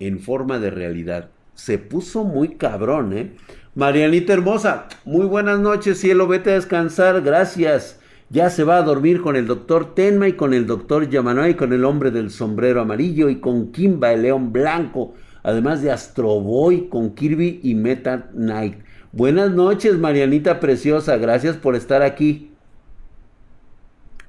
en 0.00 0.20
forma 0.20 0.58
de 0.58 0.70
realidad. 0.70 1.30
Se 1.54 1.78
puso 1.78 2.24
muy 2.24 2.56
cabrón, 2.56 3.16
¿eh? 3.16 3.32
Marianita 3.74 4.32
hermosa, 4.32 4.88
muy 5.04 5.26
buenas 5.26 5.58
noches, 5.58 6.00
cielo, 6.00 6.26
vete 6.26 6.50
a 6.50 6.54
descansar, 6.54 7.20
gracias. 7.22 8.00
Ya 8.28 8.50
se 8.50 8.64
va 8.64 8.78
a 8.78 8.82
dormir 8.82 9.20
con 9.20 9.36
el 9.36 9.46
doctor 9.46 9.94
Tenma 9.94 10.28
y 10.28 10.32
con 10.32 10.52
el 10.52 10.66
doctor 10.66 11.08
Yamanoy, 11.08 11.54
con 11.54 11.72
el 11.72 11.84
hombre 11.84 12.10
del 12.10 12.30
sombrero 12.30 12.80
amarillo 12.80 13.28
y 13.28 13.36
con 13.36 13.72
Kimba, 13.72 14.12
el 14.12 14.22
león 14.22 14.52
blanco, 14.52 15.14
además 15.42 15.82
de 15.82 15.92
Astro 15.92 16.40
Boy, 16.40 16.88
con 16.88 17.14
Kirby 17.14 17.60
y 17.62 17.74
Meta 17.74 18.30
Knight. 18.32 18.78
Buenas 19.12 19.52
noches, 19.52 19.96
Marianita 19.96 20.58
preciosa, 20.58 21.16
gracias 21.18 21.56
por 21.56 21.76
estar 21.76 22.02
aquí. 22.02 22.50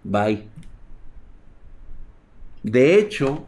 Bye. 0.03 0.47
De 2.63 2.99
hecho, 2.99 3.45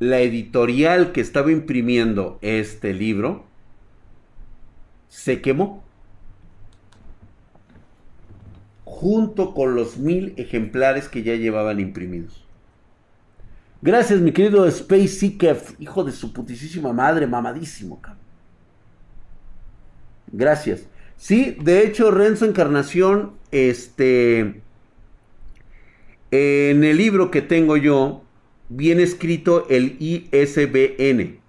la 0.00 0.20
editorial 0.20 1.12
que 1.12 1.20
estaba 1.20 1.52
imprimiendo 1.52 2.38
este 2.40 2.92
libro 2.94 3.44
se 5.08 5.40
quemó. 5.40 5.84
Junto 8.84 9.54
con 9.54 9.76
los 9.76 9.98
mil 9.98 10.34
ejemplares 10.36 11.08
que 11.08 11.22
ya 11.22 11.34
llevaban 11.36 11.78
imprimidos. 11.80 12.44
Gracias, 13.82 14.20
mi 14.20 14.32
querido 14.32 14.66
Space 14.66 15.08
Seeker, 15.08 15.58
hijo 15.78 16.04
de 16.04 16.12
su 16.12 16.32
putísima 16.32 16.92
madre, 16.92 17.26
mamadísimo. 17.26 18.00
Gracias. 20.32 20.82
Sí, 21.16 21.56
de 21.62 21.84
hecho, 21.84 22.10
Renzo 22.10 22.46
Encarnación, 22.46 23.32
este, 23.50 24.62
en 26.30 26.84
el 26.84 26.96
libro 26.96 27.30
que 27.30 27.42
tengo 27.42 27.76
yo, 27.76 28.22
viene 28.70 29.02
escrito 29.02 29.66
el 29.68 29.96
ISBN. 29.98 31.40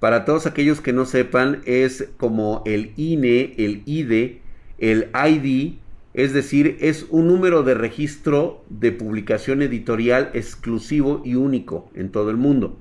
Para 0.00 0.24
todos 0.24 0.46
aquellos 0.46 0.80
que 0.80 0.92
no 0.92 1.06
sepan, 1.06 1.62
es 1.64 2.08
como 2.16 2.62
el 2.66 2.92
INE, 2.96 3.54
el 3.58 3.82
ID, 3.86 4.38
el 4.78 5.08
ID, 5.14 5.74
es 6.14 6.32
decir, 6.32 6.76
es 6.80 7.06
un 7.10 7.28
número 7.28 7.62
de 7.62 7.74
registro 7.74 8.64
de 8.68 8.92
publicación 8.92 9.62
editorial 9.62 10.30
exclusivo 10.34 11.22
y 11.24 11.36
único 11.36 11.90
en 11.94 12.10
todo 12.10 12.30
el 12.30 12.36
mundo. 12.36 12.78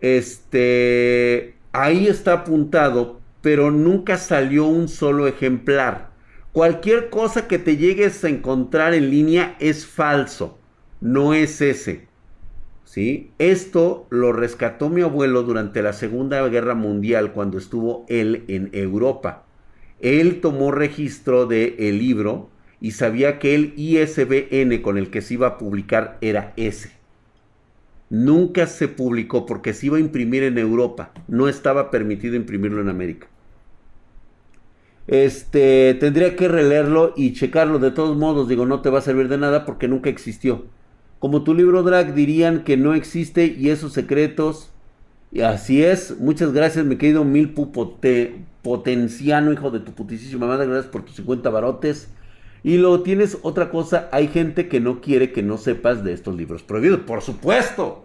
Este, 0.00 1.54
ahí 1.72 2.06
está 2.06 2.32
apuntado, 2.32 3.20
pero 3.40 3.70
nunca 3.70 4.16
salió 4.16 4.66
un 4.66 4.88
solo 4.88 5.26
ejemplar. 5.26 6.10
Cualquier 6.52 7.10
cosa 7.10 7.48
que 7.48 7.58
te 7.58 7.76
llegues 7.76 8.22
a 8.24 8.28
encontrar 8.28 8.94
en 8.94 9.10
línea 9.10 9.56
es 9.58 9.84
falso, 9.86 10.58
no 11.04 11.34
es 11.34 11.60
ese. 11.60 12.06
¿Sí? 12.84 13.30
Esto 13.38 14.06
lo 14.10 14.32
rescató 14.32 14.88
mi 14.88 15.02
abuelo 15.02 15.42
durante 15.42 15.82
la 15.82 15.92
Segunda 15.92 16.46
Guerra 16.48 16.74
Mundial 16.74 17.32
cuando 17.32 17.58
estuvo 17.58 18.06
él 18.08 18.44
en 18.48 18.70
Europa. 18.72 19.44
Él 20.00 20.40
tomó 20.40 20.70
registro 20.70 21.46
del 21.46 21.76
el 21.78 21.98
libro 21.98 22.48
y 22.80 22.92
sabía 22.92 23.38
que 23.38 23.54
el 23.54 23.74
ISBN 23.76 24.80
con 24.80 24.96
el 24.96 25.10
que 25.10 25.20
se 25.20 25.34
iba 25.34 25.46
a 25.46 25.58
publicar 25.58 26.16
era 26.20 26.54
ese. 26.56 26.92
Nunca 28.08 28.66
se 28.66 28.88
publicó 28.88 29.44
porque 29.44 29.74
se 29.74 29.86
iba 29.86 29.98
a 29.98 30.00
imprimir 30.00 30.42
en 30.42 30.56
Europa. 30.56 31.12
No 31.28 31.48
estaba 31.48 31.90
permitido 31.90 32.34
imprimirlo 32.34 32.80
en 32.80 32.88
América. 32.88 33.26
Este, 35.06 35.94
tendría 36.00 36.34
que 36.34 36.48
releerlo 36.48 37.12
y 37.14 37.34
checarlo. 37.34 37.78
De 37.78 37.90
todos 37.90 38.16
modos, 38.16 38.48
digo, 38.48 38.64
no 38.64 38.80
te 38.80 38.88
va 38.88 39.00
a 39.00 39.02
servir 39.02 39.28
de 39.28 39.36
nada 39.36 39.66
porque 39.66 39.88
nunca 39.88 40.08
existió. 40.08 40.64
Como 41.24 41.42
tu 41.42 41.54
libro 41.54 41.82
drag 41.82 42.12
dirían 42.12 42.64
que 42.64 42.76
no 42.76 42.92
existe 42.92 43.46
y 43.46 43.70
esos 43.70 43.94
secretos. 43.94 44.68
Y 45.32 45.40
así 45.40 45.82
es. 45.82 46.18
Muchas 46.20 46.52
gracias, 46.52 46.84
mi 46.84 46.96
querido 46.96 47.24
Mil 47.24 47.54
Potenciano, 48.60 49.50
hijo 49.50 49.70
de 49.70 49.80
tu 49.80 49.92
putísima 49.92 50.46
madre. 50.46 50.66
Gracias 50.66 50.92
por 50.92 51.02
tus 51.02 51.16
50 51.16 51.48
barotes. 51.48 52.10
Y 52.62 52.76
luego 52.76 53.00
tienes 53.00 53.38
otra 53.40 53.70
cosa. 53.70 54.10
Hay 54.12 54.28
gente 54.28 54.68
que 54.68 54.80
no 54.80 55.00
quiere 55.00 55.32
que 55.32 55.42
no 55.42 55.56
sepas 55.56 56.04
de 56.04 56.12
estos 56.12 56.36
libros 56.36 56.62
prohibidos. 56.62 57.00
Por 57.00 57.22
supuesto. 57.22 58.04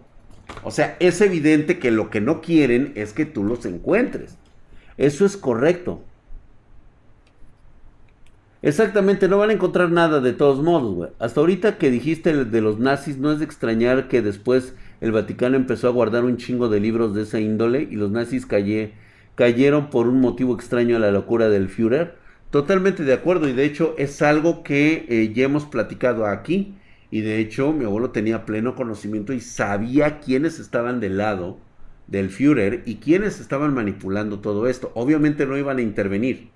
O 0.64 0.70
sea, 0.70 0.96
es 0.98 1.20
evidente 1.20 1.78
que 1.78 1.90
lo 1.90 2.08
que 2.08 2.22
no 2.22 2.40
quieren 2.40 2.94
es 2.94 3.12
que 3.12 3.26
tú 3.26 3.44
los 3.44 3.66
encuentres. 3.66 4.38
Eso 4.96 5.26
es 5.26 5.36
correcto. 5.36 6.02
Exactamente, 8.62 9.26
no 9.26 9.38
van 9.38 9.48
a 9.48 9.54
encontrar 9.54 9.90
nada 9.90 10.20
de 10.20 10.34
todos 10.34 10.62
modos, 10.62 10.94
güey. 10.94 11.10
Hasta 11.18 11.40
ahorita 11.40 11.78
que 11.78 11.90
dijiste 11.90 12.44
de 12.44 12.60
los 12.60 12.78
nazis, 12.78 13.16
no 13.16 13.32
es 13.32 13.38
de 13.38 13.46
extrañar 13.46 14.06
que 14.06 14.20
después 14.20 14.74
el 15.00 15.12
Vaticano 15.12 15.56
empezó 15.56 15.88
a 15.88 15.92
guardar 15.92 16.24
un 16.24 16.36
chingo 16.36 16.68
de 16.68 16.78
libros 16.78 17.14
de 17.14 17.22
esa 17.22 17.40
índole 17.40 17.88
y 17.90 17.96
los 17.96 18.10
nazis 18.10 18.46
cayeron 19.34 19.88
por 19.88 20.08
un 20.08 20.20
motivo 20.20 20.54
extraño 20.54 20.96
a 20.96 20.98
la 20.98 21.10
locura 21.10 21.48
del 21.48 21.70
Führer. 21.70 22.16
Totalmente 22.50 23.02
de 23.02 23.14
acuerdo 23.14 23.48
y 23.48 23.54
de 23.54 23.64
hecho 23.64 23.94
es 23.96 24.20
algo 24.20 24.62
que 24.62 25.06
eh, 25.08 25.32
ya 25.34 25.44
hemos 25.44 25.64
platicado 25.64 26.26
aquí 26.26 26.74
y 27.10 27.22
de 27.22 27.38
hecho 27.38 27.72
mi 27.72 27.86
abuelo 27.86 28.10
tenía 28.10 28.44
pleno 28.44 28.74
conocimiento 28.74 29.32
y 29.32 29.40
sabía 29.40 30.20
quiénes 30.20 30.58
estaban 30.58 31.00
del 31.00 31.16
lado 31.16 31.58
del 32.08 32.28
Führer 32.28 32.82
y 32.84 32.96
quiénes 32.96 33.40
estaban 33.40 33.72
manipulando 33.72 34.40
todo 34.40 34.66
esto. 34.66 34.90
Obviamente 34.94 35.46
no 35.46 35.56
iban 35.56 35.78
a 35.78 35.82
intervenir 35.82 36.50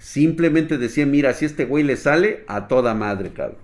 Simplemente 0.00 0.78
decía, 0.78 1.04
mira, 1.04 1.34
si 1.34 1.44
este 1.44 1.66
güey 1.66 1.84
le 1.84 1.94
sale, 1.98 2.42
a 2.48 2.68
toda 2.68 2.94
madre, 2.94 3.30
cabrón. 3.34 3.58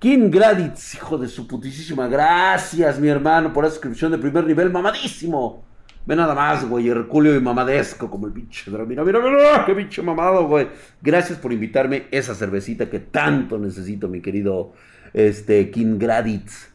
Kim 0.00 0.28
Graditz, 0.28 0.96
hijo 0.96 1.16
de 1.16 1.28
su 1.28 1.46
putísima. 1.46 2.08
Gracias, 2.08 2.98
mi 2.98 3.06
hermano, 3.06 3.52
por 3.52 3.64
esa 3.64 3.74
suscripción 3.74 4.10
de 4.10 4.18
primer 4.18 4.44
nivel, 4.44 4.70
mamadísimo. 4.70 5.64
Ve 6.04 6.16
nada 6.16 6.34
más, 6.34 6.68
güey, 6.68 6.88
Herculeo 6.88 7.36
y 7.36 7.40
mamadesco 7.40 8.10
como 8.10 8.26
el 8.26 8.32
pinche. 8.32 8.72
Mira, 8.72 8.84
mira, 8.84 9.20
mira, 9.20 9.64
qué 9.64 9.74
pinche 9.76 10.02
mamado, 10.02 10.48
güey. 10.48 10.66
Gracias 11.00 11.38
por 11.38 11.52
invitarme 11.52 12.08
esa 12.10 12.34
cervecita 12.34 12.90
que 12.90 12.98
tanto 12.98 13.56
necesito, 13.56 14.08
mi 14.08 14.20
querido 14.20 14.72
este, 15.14 15.70
Kim 15.70 15.96
Graditz. 15.96 16.72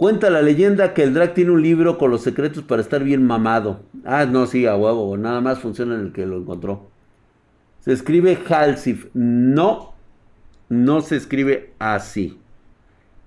Cuenta 0.00 0.30
la 0.30 0.40
leyenda 0.40 0.94
que 0.94 1.02
el 1.02 1.12
drag 1.12 1.34
tiene 1.34 1.50
un 1.50 1.60
libro 1.60 1.98
con 1.98 2.10
los 2.10 2.22
secretos 2.22 2.64
para 2.64 2.80
estar 2.80 3.04
bien 3.04 3.22
mamado. 3.22 3.82
Ah, 4.06 4.24
no, 4.24 4.46
sí, 4.46 4.64
a 4.64 4.74
huevo, 4.74 5.14
nada 5.18 5.42
más 5.42 5.58
funciona 5.58 5.94
en 5.94 6.00
el 6.00 6.12
que 6.14 6.24
lo 6.24 6.38
encontró. 6.38 6.88
Se 7.80 7.92
escribe 7.92 8.38
Halsif. 8.48 9.08
No, 9.12 9.92
no 10.70 11.02
se 11.02 11.16
escribe 11.16 11.74
así. 11.78 12.38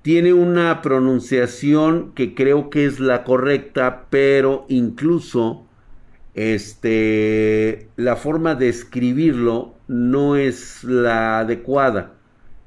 Tiene 0.02 0.34
una 0.34 0.82
pronunciación 0.82 2.12
que 2.16 2.34
creo 2.34 2.72
que 2.72 2.86
es 2.86 3.00
la 3.00 3.24
correcta, 3.24 4.08
pero 4.10 4.66
incluso 4.68 5.68
este, 6.34 7.88
la 7.98 8.16
forma 8.16 8.56
de 8.56 8.70
escribirlo 8.70 9.76
no 9.88 10.38
es 10.38 10.84
la 10.84 11.38
adecuada, 11.38 12.14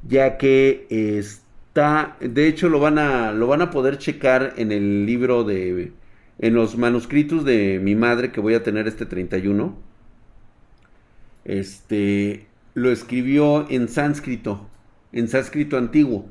ya 0.07 0.39
que 0.39 0.87
este, 0.91 1.46
de 1.77 2.49
hecho 2.49 2.69
lo 2.69 2.81
van 2.81 2.99
a, 2.99 3.33
lo 3.33 3.47
van 3.47 3.63
a 3.63 3.71
poder 3.71 3.99
checar 3.99 4.55
en 4.57 4.73
el 4.73 5.05
libro 5.05 5.45
de, 5.45 5.93
en 6.39 6.55
los 6.55 6.79
manuscritos 6.79 7.45
de 7.45 7.81
mi 7.83 7.95
madre 7.95 8.33
que 8.33 8.41
voy 8.41 8.55
a 8.55 8.63
tener 8.63 8.89
este 8.89 9.05
31. 9.05 9.77
Este, 11.45 12.47
lo 12.75 12.91
escribió 12.91 13.69
en 13.71 13.89
sánscrito, 13.89 14.69
en 15.13 15.29
sánscrito 15.29 15.77
antiguo. 15.77 16.27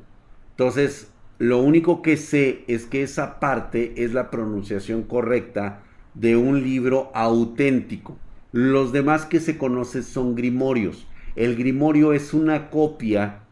Entonces, 0.50 1.10
lo 1.38 1.58
único 1.58 2.02
que 2.02 2.16
sé 2.16 2.64
es 2.66 2.86
que 2.86 3.02
esa 3.02 3.38
parte 3.38 3.94
es 3.96 4.12
la 4.12 4.30
pronunciación 4.30 5.02
correcta 5.04 5.82
de 6.14 6.36
un 6.36 6.62
libro 6.62 7.10
auténtico. 7.14 8.18
Los 8.52 8.92
demás 8.92 9.26
que 9.26 9.38
se 9.38 9.58
conocen 9.58 10.02
son 10.02 10.34
grimorios. 10.34 11.06
El 11.36 11.56
grimorio 11.56 12.12
es 12.12 12.32
una 12.34 12.70
copia 12.70 13.45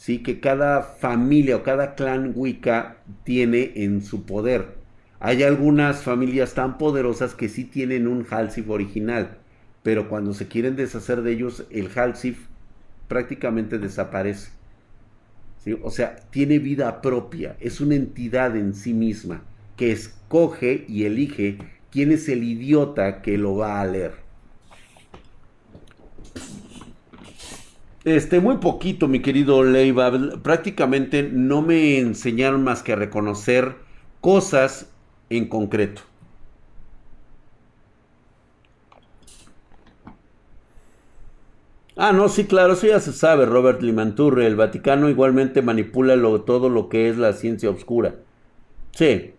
¿sí? 0.00 0.22
que 0.22 0.40
cada 0.40 0.82
familia 0.82 1.56
o 1.56 1.62
cada 1.62 1.94
clan 1.94 2.32
Wicca 2.34 2.96
tiene 3.22 3.72
en 3.76 4.02
su 4.02 4.24
poder. 4.24 4.78
Hay 5.20 5.42
algunas 5.42 6.02
familias 6.02 6.54
tan 6.54 6.78
poderosas 6.78 7.34
que 7.34 7.50
sí 7.50 7.64
tienen 7.64 8.08
un 8.08 8.26
Halsif 8.30 8.70
original, 8.70 9.36
pero 9.82 10.08
cuando 10.08 10.32
se 10.32 10.48
quieren 10.48 10.74
deshacer 10.74 11.20
de 11.20 11.32
ellos, 11.32 11.66
el 11.68 11.90
Halsif 11.94 12.46
prácticamente 13.08 13.78
desaparece. 13.78 14.52
O 15.82 15.90
sea, 15.90 16.16
tiene 16.30 16.58
vida 16.58 17.02
propia, 17.02 17.56
es 17.60 17.82
una 17.82 17.94
entidad 17.94 18.56
en 18.56 18.72
sí 18.72 18.94
misma 18.94 19.42
que 19.76 19.92
escoge 19.92 20.86
y 20.88 21.04
elige 21.04 21.58
quién 21.90 22.10
es 22.10 22.26
el 22.30 22.42
idiota 22.42 23.20
que 23.20 23.36
lo 23.36 23.56
va 23.56 23.82
a 23.82 23.86
leer. 23.86 24.29
Este, 28.04 28.40
muy 28.40 28.56
poquito, 28.58 29.08
mi 29.08 29.20
querido 29.20 29.62
Leiva. 29.62 30.10
Prácticamente 30.42 31.22
no 31.22 31.62
me 31.62 31.98
enseñaron 31.98 32.64
más 32.64 32.82
que 32.82 32.92
a 32.92 32.96
reconocer 32.96 33.76
cosas 34.20 34.90
en 35.28 35.48
concreto. 35.48 36.02
Ah, 41.96 42.12
no, 42.12 42.28
sí, 42.28 42.46
claro, 42.46 42.72
eso 42.72 42.86
ya 42.86 42.98
se 43.00 43.12
sabe, 43.12 43.44
Robert 43.44 43.82
Limanturre. 43.82 44.46
El 44.46 44.56
Vaticano 44.56 45.10
igualmente 45.10 45.60
manipula 45.60 46.16
todo 46.46 46.68
lo 46.70 46.88
que 46.88 47.10
es 47.10 47.18
la 47.18 47.34
ciencia 47.34 47.68
oscura. 47.70 48.14
Sí. 48.92 49.34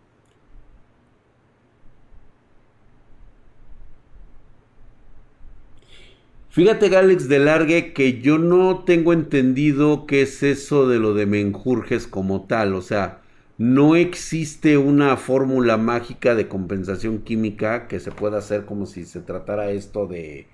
Fíjate, 6.52 6.90
Galex 6.90 7.30
de 7.30 7.40
Largue, 7.40 7.94
que 7.94 8.20
yo 8.20 8.38
no 8.38 8.84
tengo 8.84 9.14
entendido 9.14 10.06
qué 10.06 10.24
es 10.24 10.44
eso 10.44 10.86
de 10.86 11.00
lo 11.00 11.14
de 11.14 11.26
menjurjes 11.26 12.08
como 12.08 12.42
tal. 12.42 12.76
O 12.76 12.82
sea, 12.82 13.22
no 13.58 13.96
existe 13.96 14.78
una 14.78 15.16
fórmula 15.16 15.78
mágica 15.78 16.36
de 16.36 16.50
compensación 16.50 17.20
química 17.20 17.88
que 17.88 18.02
se 18.02 18.12
pueda 18.12 18.40
hacer 18.40 18.66
como 18.66 18.86
si 18.86 19.06
se 19.06 19.22
tratara 19.22 19.72
esto 19.72 20.08
de, 20.08 20.48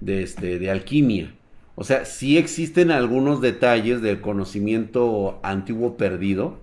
de, 0.00 0.22
este, 0.22 0.58
de 0.58 0.70
alquimia. 0.70 1.34
O 1.74 1.84
sea, 1.84 2.06
sí 2.06 2.38
existen 2.38 2.90
algunos 2.90 3.42
detalles 3.42 4.00
del 4.00 4.22
conocimiento 4.22 5.38
antiguo 5.42 5.98
perdido, 5.98 6.56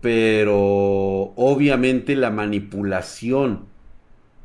pero 0.00 1.34
obviamente 1.36 2.16
la 2.16 2.30
manipulación 2.30 3.66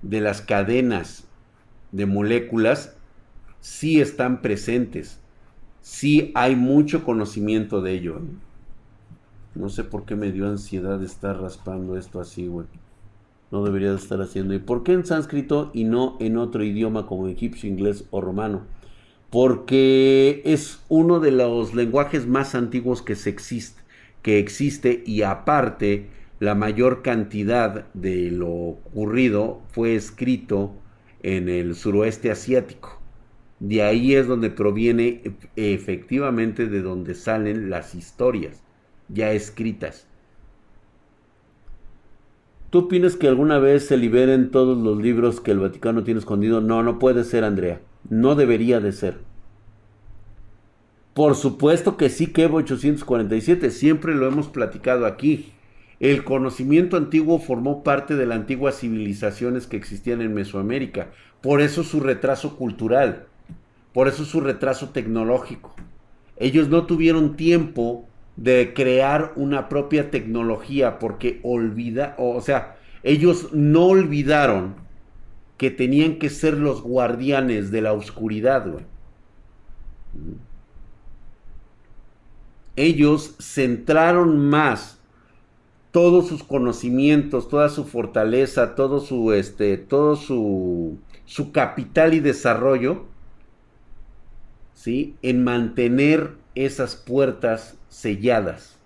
de 0.01 0.19
las 0.19 0.41
cadenas 0.41 1.23
de 1.93 2.05
moléculas 2.05 2.97
sí 3.63 4.01
están 4.01 4.41
presentes, 4.41 5.21
sí 5.81 6.33
hay 6.35 6.57
mucho 6.57 7.05
conocimiento 7.05 7.81
de 7.81 7.93
ello. 7.93 8.19
No 9.55 9.69
sé 9.69 9.85
por 9.85 10.03
qué 10.03 10.17
me 10.17 10.33
dio 10.33 10.49
ansiedad 10.49 11.01
estar 11.01 11.39
raspando 11.39 11.97
esto 11.97 12.19
así, 12.19 12.47
güey. 12.47 12.67
No 13.51 13.63
debería 13.63 13.91
de 13.91 13.95
estar 13.95 14.21
haciendo. 14.21 14.53
¿Y 14.53 14.59
por 14.59 14.83
qué 14.83 14.91
en 14.91 15.05
sánscrito 15.05 15.71
y 15.73 15.85
no 15.85 16.17
en 16.19 16.35
otro 16.35 16.65
idioma 16.65 17.05
como 17.05 17.29
egipcio, 17.29 17.69
inglés 17.69 18.03
o 18.11 18.19
romano? 18.19 18.63
Porque 19.29 20.41
es 20.43 20.81
uno 20.89 21.21
de 21.21 21.31
los 21.31 21.73
lenguajes 21.73 22.27
más 22.27 22.55
antiguos 22.55 23.01
que, 23.01 23.15
se 23.15 23.29
existe, 23.29 23.81
que 24.21 24.39
existe 24.39 25.03
y 25.05 25.21
aparte 25.21 26.09
la 26.41 26.53
mayor 26.53 27.01
cantidad 27.01 27.85
de 27.93 28.29
lo 28.29 28.49
ocurrido 28.51 29.61
fue 29.69 29.95
escrito 29.95 30.73
en 31.21 31.47
el 31.47 31.75
suroeste 31.75 32.29
asiático. 32.29 33.02
De 33.63 33.81
ahí 33.81 34.13
es 34.13 34.27
donde 34.27 34.49
proviene 34.49 35.21
efectivamente 35.55 36.67
de 36.67 36.81
donde 36.81 37.15
salen 37.15 37.69
las 37.69 37.95
historias 37.95 38.61
ya 39.07 39.31
escritas. 39.31 40.05
¿Tú 42.69 42.79
opinas 42.79 43.15
que 43.15 43.29
alguna 43.29 43.59
vez 43.59 43.85
se 43.85 43.95
liberen 43.95 44.51
todos 44.51 44.77
los 44.77 45.01
libros 45.01 45.39
que 45.39 45.51
el 45.51 45.59
Vaticano 45.59 46.03
tiene 46.03 46.19
escondido? 46.19 46.59
No, 46.59 46.83
no 46.83 46.99
puede 46.99 47.23
ser, 47.23 47.45
Andrea. 47.45 47.79
No 48.09 48.35
debería 48.35 48.81
de 48.81 48.91
ser. 48.91 49.19
Por 51.13 51.35
supuesto 51.35 51.95
que 51.95 52.09
sí, 52.09 52.27
que 52.27 52.47
847. 52.47 53.71
Siempre 53.71 54.13
lo 54.13 54.27
hemos 54.27 54.49
platicado 54.49 55.05
aquí. 55.05 55.53
El 56.01 56.25
conocimiento 56.25 56.97
antiguo 56.97 57.39
formó 57.39 57.81
parte 57.81 58.17
de 58.17 58.25
las 58.25 58.39
antiguas 58.39 58.77
civilizaciones 58.77 59.67
que 59.67 59.77
existían 59.77 60.19
en 60.19 60.33
Mesoamérica. 60.33 61.11
Por 61.39 61.61
eso 61.61 61.85
su 61.85 62.01
retraso 62.01 62.57
cultural. 62.57 63.27
Por 63.93 64.07
eso 64.07 64.25
su 64.25 64.41
retraso 64.41 64.89
tecnológico. 64.89 65.73
Ellos 66.37 66.69
no 66.69 66.85
tuvieron 66.85 67.35
tiempo 67.35 68.07
de 68.35 68.73
crear 68.73 69.33
una 69.35 69.69
propia 69.69 70.09
tecnología 70.09 70.97
porque 70.97 71.39
olvida, 71.43 72.15
o 72.17 72.41
sea, 72.41 72.77
ellos 73.03 73.49
no 73.53 73.85
olvidaron 73.85 74.75
que 75.57 75.69
tenían 75.69 76.17
que 76.17 76.29
ser 76.29 76.57
los 76.57 76.81
guardianes 76.81 77.71
de 77.71 77.81
la 77.81 77.93
oscuridad, 77.93 78.65
Ellos 82.75 83.35
centraron 83.39 84.49
más 84.49 84.99
todos 85.91 86.27
sus 86.27 86.43
conocimientos, 86.43 87.47
toda 87.47 87.69
su 87.69 87.85
fortaleza, 87.85 88.73
todo 88.73 88.99
su 88.99 89.31
este, 89.31 89.77
todo 89.77 90.15
su 90.15 90.97
su 91.25 91.51
capital 91.51 92.13
y 92.13 92.19
desarrollo, 92.19 93.05
¿sí? 94.83 95.15
En 95.21 95.45
mantener 95.45 96.31
esas 96.55 96.97
puertas 96.97 97.77
selladas. 97.87 98.77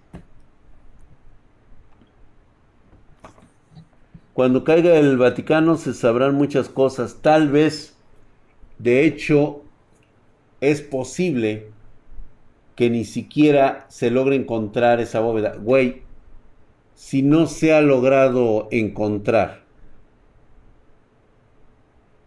Cuando 4.33 4.63
caiga 4.63 4.95
el 4.97 5.17
Vaticano 5.17 5.75
se 5.75 5.95
sabrán 5.95 6.35
muchas 6.35 6.69
cosas. 6.69 7.17
Tal 7.23 7.49
vez, 7.49 7.97
de 8.77 9.05
hecho, 9.05 9.63
es 10.61 10.83
posible 10.83 11.71
que 12.75 12.91
ni 12.91 13.03
siquiera 13.03 13.87
se 13.89 14.11
logre 14.11 14.35
encontrar 14.35 14.99
esa 14.99 15.19
bóveda. 15.19 15.55
Güey, 15.55 16.03
si 16.93 17.23
no 17.23 17.47
se 17.47 17.73
ha 17.73 17.81
logrado 17.81 18.67
encontrar 18.69 19.63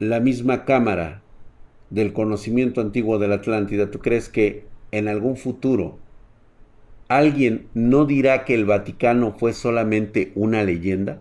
la 0.01 0.19
misma 0.19 0.65
cámara 0.65 1.23
del 1.91 2.13
conocimiento 2.13 2.81
antiguo 2.81 3.19
de 3.19 3.29
la 3.29 3.37
Atlántida, 3.37 3.91
¿tú 3.91 3.99
crees 3.99 4.29
que 4.29 4.65
en 4.93 5.09
algún 5.09 5.37
futuro 5.37 5.99
¿alguien 7.11 7.67
no 7.75 8.05
dirá 8.05 8.45
que 8.45 8.55
el 8.55 8.65
Vaticano 8.65 9.33
fue 9.33 9.53
solamente 9.53 10.31
una 10.37 10.63
leyenda? 10.63 11.21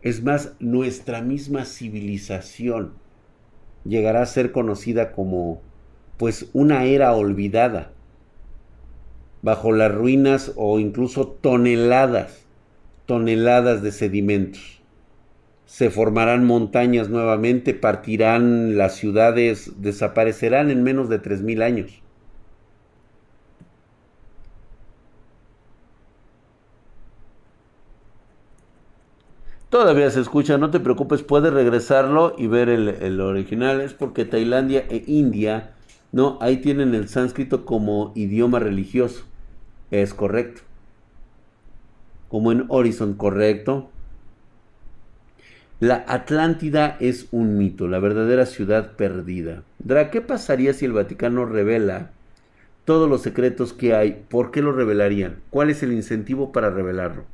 Es 0.00 0.22
más, 0.22 0.54
nuestra 0.58 1.20
misma 1.20 1.66
civilización 1.66 2.94
llegará 3.84 4.22
a 4.22 4.26
ser 4.26 4.52
conocida 4.52 5.12
como 5.12 5.60
pues 6.16 6.48
una 6.54 6.84
era 6.84 7.12
olvidada, 7.12 7.92
bajo 9.42 9.70
las 9.72 9.94
ruinas 9.94 10.52
o 10.56 10.78
incluso 10.78 11.26
toneladas, 11.26 12.46
toneladas 13.04 13.82
de 13.82 13.92
sedimentos. 13.92 14.75
Se 15.66 15.90
formarán 15.90 16.44
montañas 16.46 17.08
nuevamente, 17.10 17.74
partirán 17.74 18.78
las 18.78 18.94
ciudades, 18.94 19.72
desaparecerán 19.82 20.70
en 20.70 20.82
menos 20.82 21.08
de 21.08 21.20
3.000 21.20 21.62
años. 21.62 22.02
Todavía 29.68 30.08
se 30.10 30.20
escucha, 30.20 30.56
no 30.56 30.70
te 30.70 30.80
preocupes, 30.80 31.22
puedes 31.22 31.52
regresarlo 31.52 32.34
y 32.38 32.46
ver 32.46 32.68
el, 32.68 33.20
original. 33.20 33.80
Es 33.80 33.92
porque 33.92 34.24
Tailandia 34.24 34.86
e 34.88 35.04
India, 35.06 35.74
no, 36.12 36.38
ahí 36.40 36.58
tienen 36.58 36.94
el 36.94 37.08
sánscrito 37.08 37.66
como 37.66 38.12
idioma 38.14 38.60
religioso. 38.60 39.24
Es 39.90 40.14
correcto. 40.14 40.62
Como 42.28 42.52
en 42.52 42.64
Horizon, 42.68 43.14
correcto. 43.14 43.90
La 45.78 46.04
Atlántida 46.08 46.96
es 47.00 47.28
un 47.32 47.58
mito, 47.58 47.86
la 47.86 47.98
verdadera 47.98 48.46
ciudad 48.46 48.92
perdida. 48.96 49.62
Dra, 49.78 50.10
¿qué 50.10 50.22
pasaría 50.22 50.72
si 50.72 50.86
el 50.86 50.92
Vaticano 50.92 51.44
revela 51.44 52.12
todos 52.86 53.10
los 53.10 53.20
secretos 53.20 53.74
que 53.74 53.94
hay? 53.94 54.24
¿Por 54.30 54.50
qué 54.50 54.62
lo 54.62 54.72
revelarían? 54.72 55.36
¿Cuál 55.50 55.68
es 55.68 55.82
el 55.82 55.92
incentivo 55.92 56.50
para 56.50 56.70
revelarlo? 56.70 57.24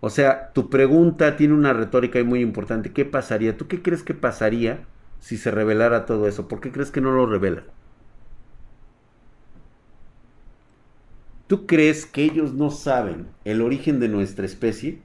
O 0.00 0.08
sea, 0.10 0.50
tu 0.54 0.70
pregunta 0.70 1.36
tiene 1.36 1.54
una 1.54 1.74
retórica 1.74 2.22
muy 2.24 2.40
importante. 2.40 2.92
¿Qué 2.92 3.04
pasaría? 3.04 3.56
¿Tú 3.56 3.68
qué 3.68 3.82
crees 3.82 4.02
que 4.02 4.14
pasaría 4.14 4.86
si 5.20 5.36
se 5.36 5.50
revelara 5.50 6.06
todo 6.06 6.26
eso? 6.26 6.48
¿Por 6.48 6.60
qué 6.60 6.72
crees 6.72 6.90
que 6.90 7.02
no 7.02 7.12
lo 7.12 7.26
revela? 7.26 7.64
¿Tú 11.48 11.66
crees 11.66 12.06
que 12.06 12.24
ellos 12.24 12.54
no 12.54 12.70
saben 12.70 13.26
el 13.44 13.60
origen 13.60 14.00
de 14.00 14.08
nuestra 14.08 14.46
especie? 14.46 15.02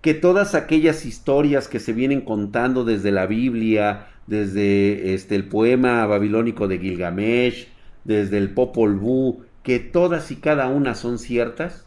Que 0.00 0.14
todas 0.14 0.54
aquellas 0.54 1.04
historias 1.04 1.68
que 1.68 1.80
se 1.80 1.92
vienen 1.92 2.20
contando 2.20 2.84
desde 2.84 3.10
la 3.10 3.26
Biblia, 3.26 4.08
desde 4.26 5.14
este, 5.14 5.34
el 5.34 5.48
poema 5.48 6.06
babilónico 6.06 6.68
de 6.68 6.78
Gilgamesh, 6.78 7.68
desde 8.04 8.38
el 8.38 8.50
Popol 8.50 8.96
Vuh, 8.96 9.42
que 9.62 9.80
todas 9.80 10.30
y 10.30 10.36
cada 10.36 10.68
una 10.68 10.94
son 10.94 11.18
ciertas, 11.18 11.84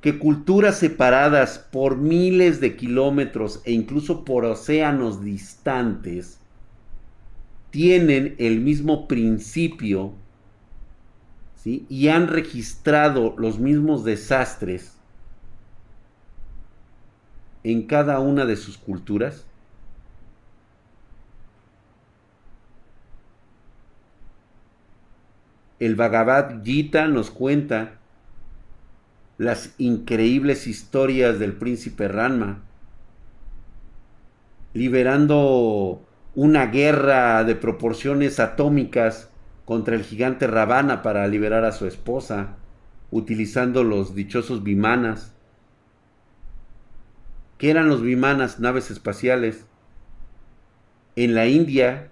que 0.00 0.18
culturas 0.18 0.78
separadas 0.78 1.58
por 1.58 1.96
miles 1.96 2.60
de 2.60 2.76
kilómetros 2.76 3.60
e 3.64 3.72
incluso 3.72 4.24
por 4.24 4.44
océanos 4.44 5.22
distantes 5.22 6.40
tienen 7.70 8.34
el 8.38 8.60
mismo 8.60 9.06
principio 9.06 10.12
¿sí? 11.56 11.86
y 11.88 12.08
han 12.08 12.28
registrado 12.28 13.34
los 13.36 13.58
mismos 13.58 14.04
desastres 14.04 14.94
en 17.64 17.86
cada 17.86 18.20
una 18.20 18.46
de 18.46 18.56
sus 18.56 18.78
culturas? 18.78 19.44
el 25.80 25.96
Bhagavad 25.96 26.62
Gita 26.62 27.08
nos 27.08 27.30
cuenta 27.30 27.92
las 29.38 29.74
increíbles 29.78 30.66
historias 30.66 31.38
del 31.38 31.54
príncipe 31.54 32.06
Ranma, 32.06 32.60
liberando 34.74 36.02
una 36.34 36.66
guerra 36.66 37.42
de 37.44 37.54
proporciones 37.54 38.38
atómicas 38.38 39.30
contra 39.64 39.96
el 39.96 40.02
gigante 40.02 40.46
Ravana 40.46 41.02
para 41.02 41.26
liberar 41.26 41.64
a 41.64 41.72
su 41.72 41.86
esposa, 41.86 42.56
utilizando 43.10 43.82
los 43.82 44.14
dichosos 44.14 44.62
vimanas. 44.62 45.32
¿Qué 47.60 47.68
eran 47.68 47.90
los 47.90 48.00
vimanas? 48.00 48.58
Naves 48.58 48.90
espaciales. 48.90 49.66
En 51.14 51.34
la 51.34 51.46
India, 51.46 52.08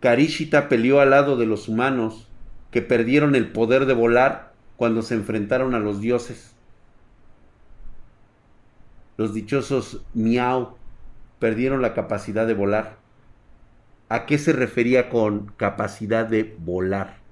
Karishita 0.00 0.70
peleó 0.70 1.00
al 1.00 1.10
lado 1.10 1.36
de 1.36 1.44
los 1.44 1.68
humanos 1.68 2.28
que 2.70 2.80
perdieron 2.80 3.34
el 3.34 3.52
poder 3.52 3.84
de 3.84 3.92
volar 3.92 4.54
cuando 4.78 5.02
se 5.02 5.16
enfrentaron 5.16 5.74
a 5.74 5.80
los 5.80 6.00
dioses. 6.00 6.54
Los 9.18 9.34
dichosos 9.34 10.00
Miau 10.14 10.78
perdieron 11.40 11.82
la 11.82 11.92
capacidad 11.92 12.46
de 12.46 12.54
volar. 12.54 12.96
¿A 14.08 14.24
qué 14.24 14.38
se 14.38 14.54
refería 14.54 15.10
con 15.10 15.52
capacidad 15.58 16.24
de 16.24 16.56
volar? 16.58 17.23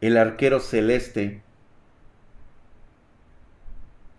el 0.00 0.16
arquero 0.16 0.60
celeste 0.60 1.42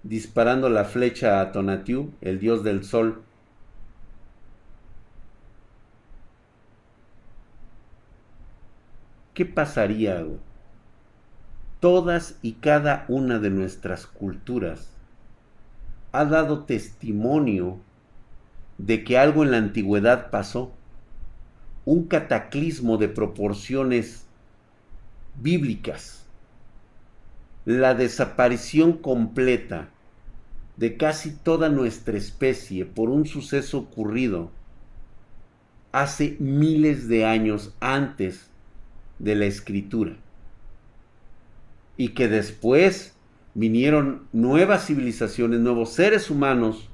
disparando 0.04 0.70
la 0.70 0.86
flecha 0.86 1.42
a 1.42 1.52
Tonatiuh, 1.52 2.12
el 2.22 2.40
dios 2.40 2.64
del 2.64 2.84
sol. 2.84 3.24
¿Qué 9.34 9.46
pasaría? 9.46 10.26
Todas 11.80 12.38
y 12.42 12.54
cada 12.54 13.06
una 13.08 13.40
de 13.40 13.50
nuestras 13.50 14.06
culturas 14.06 14.90
ha 16.12 16.26
dado 16.26 16.66
testimonio 16.66 17.80
de 18.78 19.04
que 19.04 19.18
algo 19.18 19.44
en 19.44 19.52
la 19.52 19.58
antigüedad 19.58 20.30
pasó, 20.30 20.72
un 21.86 22.06
cataclismo 22.08 22.98
de 22.98 23.10
proporciones 23.10 24.28
bíblicas, 25.36 26.26
la 27.66 27.94
desaparición 27.94 28.94
completa 28.94 29.90
de 30.78 30.98
casi 30.98 31.32
toda 31.32 31.70
nuestra 31.70 32.18
especie 32.18 32.86
por 32.86 33.10
un 33.10 33.26
suceso 33.26 33.78
ocurrido 33.78 34.52
hace 35.92 36.38
miles 36.40 37.08
de 37.08 37.26
años 37.26 37.76
antes 37.80 38.50
de 39.20 39.36
la 39.36 39.46
escritura. 39.46 40.16
Y 41.98 42.10
que 42.10 42.28
después 42.28 43.14
vinieron 43.54 44.24
nuevas 44.32 44.88
civilizaciones, 44.88 45.60
nuevos 45.60 45.92
seres 45.92 46.30
humanos 46.30 46.90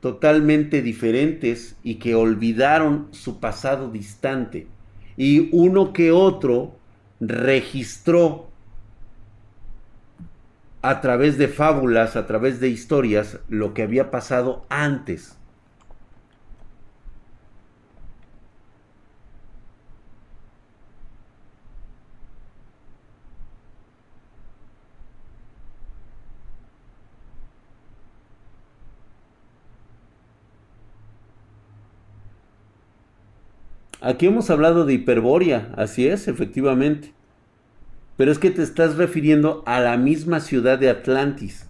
totalmente 0.00 0.82
diferentes 0.82 1.76
y 1.82 1.96
que 1.96 2.14
olvidaron 2.14 3.08
su 3.10 3.38
pasado 3.38 3.90
distante. 3.90 4.66
Y 5.16 5.48
uno 5.52 5.92
que 5.92 6.10
otro 6.10 6.76
registró 7.22 8.48
a 10.82 11.00
través 11.00 11.38
de 11.38 11.46
fábulas, 11.46 12.16
a 12.16 12.26
través 12.26 12.58
de 12.58 12.68
historias, 12.68 13.38
lo 13.48 13.72
que 13.72 13.84
había 13.84 14.10
pasado 14.10 14.66
antes. 14.68 15.36
Aquí 34.04 34.26
hemos 34.26 34.50
hablado 34.50 34.84
de 34.84 34.94
Hiperbórea, 34.94 35.72
así 35.76 36.08
es, 36.08 36.26
efectivamente. 36.26 37.12
Pero 38.16 38.32
es 38.32 38.40
que 38.40 38.50
te 38.50 38.60
estás 38.60 38.96
refiriendo 38.96 39.62
a 39.64 39.78
la 39.78 39.96
misma 39.96 40.40
ciudad 40.40 40.76
de 40.76 40.90
Atlantis. 40.90 41.68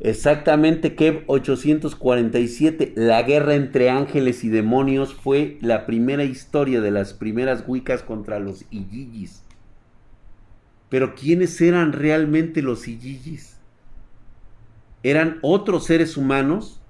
Exactamente, 0.00 0.94
Kev 0.94 1.24
847, 1.26 2.94
la 2.96 3.22
guerra 3.22 3.54
entre 3.54 3.90
ángeles 3.90 4.44
y 4.44 4.48
demonios 4.48 5.12
fue 5.12 5.58
la 5.60 5.84
primera 5.84 6.24
historia 6.24 6.80
de 6.80 6.90
las 6.90 7.12
primeras 7.12 7.64
Wiccas 7.66 8.02
contra 8.02 8.40
los 8.40 8.64
Iyigis. 8.70 9.42
Pero 10.88 11.14
¿quiénes 11.14 11.60
eran 11.60 11.92
realmente 11.92 12.62
los 12.62 12.88
Iyigis? 12.88 13.51
Eran 15.02 15.38
otros 15.42 15.84
seres 15.84 16.16
humanos 16.16 16.80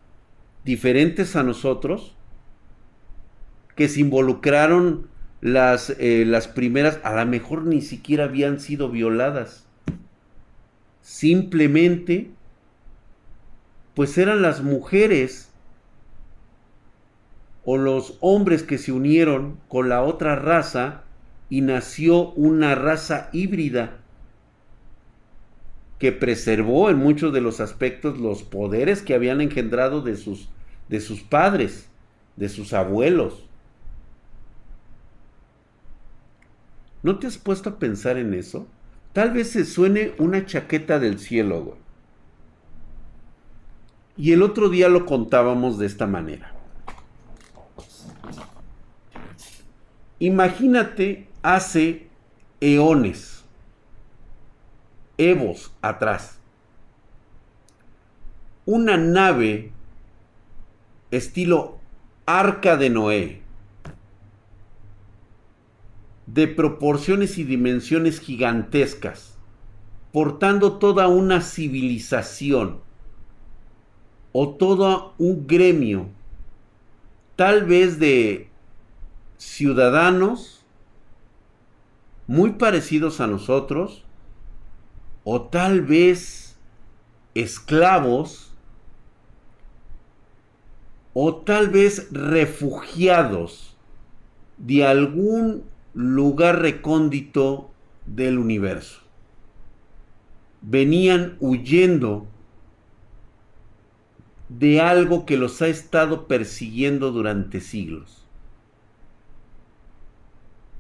diferentes 0.65 1.35
a 1.37 1.43
nosotros 1.43 2.15
que 3.75 3.89
se 3.89 4.01
involucraron 4.01 5.09
las, 5.41 5.91
eh, 5.99 6.25
las 6.27 6.47
primeras, 6.47 7.01
a 7.03 7.15
lo 7.15 7.27
mejor 7.27 7.65
ni 7.65 7.81
siquiera 7.81 8.25
habían 8.25 8.61
sido 8.61 8.91
violadas. 8.91 9.67
Simplemente, 11.01 12.31
pues 13.95 14.17
eran 14.19 14.43
las 14.43 14.63
mujeres 14.63 15.51
o 17.65 17.77
los 17.77 18.19
hombres 18.21 18.63
que 18.63 18.79
se 18.79 18.93
unieron 18.93 19.59
con 19.69 19.89
la 19.89 20.03
otra 20.03 20.37
raza 20.37 21.03
y 21.49 21.61
nació 21.61 22.31
una 22.33 22.75
raza 22.75 23.29
híbrida 23.33 24.02
que 26.03 26.11
preservó 26.11 26.91
en 26.91 26.99
muchos 26.99 27.33
de 27.33 27.41
los 27.41 27.61
aspectos 27.61 28.19
los 28.19 28.43
poderes 28.43 29.03
que 29.03 29.15
habían 29.15 29.41
engendrado 29.41 30.03
de 30.03 30.17
sus, 30.17 30.49
de 30.89 31.01
sus 31.01 31.21
padres, 31.21 31.89
de 32.35 32.49
sus 32.49 32.73
abuelos. 32.73 33.47
¿No 37.05 37.21
te 37.21 37.29
has 37.29 37.39
puesto 37.39 37.71
a 37.71 37.79
pensar 37.79 38.19
en 38.19 38.35
eso? 38.35 38.67
Tal 39.13 39.31
vez 39.31 39.51
se 39.51 39.65
suene 39.65 40.13
una 40.19 40.45
chaqueta 40.45 40.99
del 40.99 41.21
cielo. 41.21 41.77
Y 44.17 44.33
el 44.33 44.43
otro 44.43 44.71
día 44.71 44.89
lo 44.89 45.07
contábamos 45.07 45.79
de 45.79 45.87
esta 45.87 46.09
manera. 46.09 46.53
Imagínate 50.19 51.29
hace 51.43 52.09
eones 52.61 53.42
Evos 55.19 55.73
atrás. 55.83 56.39
Una 58.65 58.97
nave 58.97 59.73
estilo 61.11 61.79
Arca 62.27 62.77
de 62.77 62.91
Noé, 62.91 63.43
de 66.27 66.49
proporciones 66.49 67.37
y 67.37 67.45
dimensiones 67.45 68.21
gigantescas, 68.21 69.37
portando 70.13 70.79
toda 70.79 71.09
una 71.09 71.41
civilización 71.41 72.81
o 74.33 74.55
todo 74.55 75.15
un 75.19 75.47
gremio, 75.47 76.07
tal 77.37 77.65
vez 77.65 77.99
de 77.99 78.49
ciudadanos 79.37 80.65
muy 82.27 82.53
parecidos 82.53 83.21
a 83.21 83.27
nosotros, 83.27 84.05
o 85.25 85.43
tal 85.43 85.83
vez 85.83 86.57
esclavos 87.35 88.53
o 91.15 91.37
tal 91.37 91.69
vez 91.69 92.09
refugiados 92.11 93.77
de 94.57 94.87
algún 94.87 95.65
lugar 95.95 96.61
recóndito 96.61 97.71
del 98.07 98.39
universo. 98.39 99.01
Venían 100.63 101.37
huyendo 101.41 102.27
de 104.49 104.81
algo 104.81 105.27
que 105.27 105.37
los 105.37 105.61
ha 105.63 105.69
estado 105.69 106.27
persiguiendo 106.27 107.11
durante 107.11 107.61
siglos. 107.61 108.25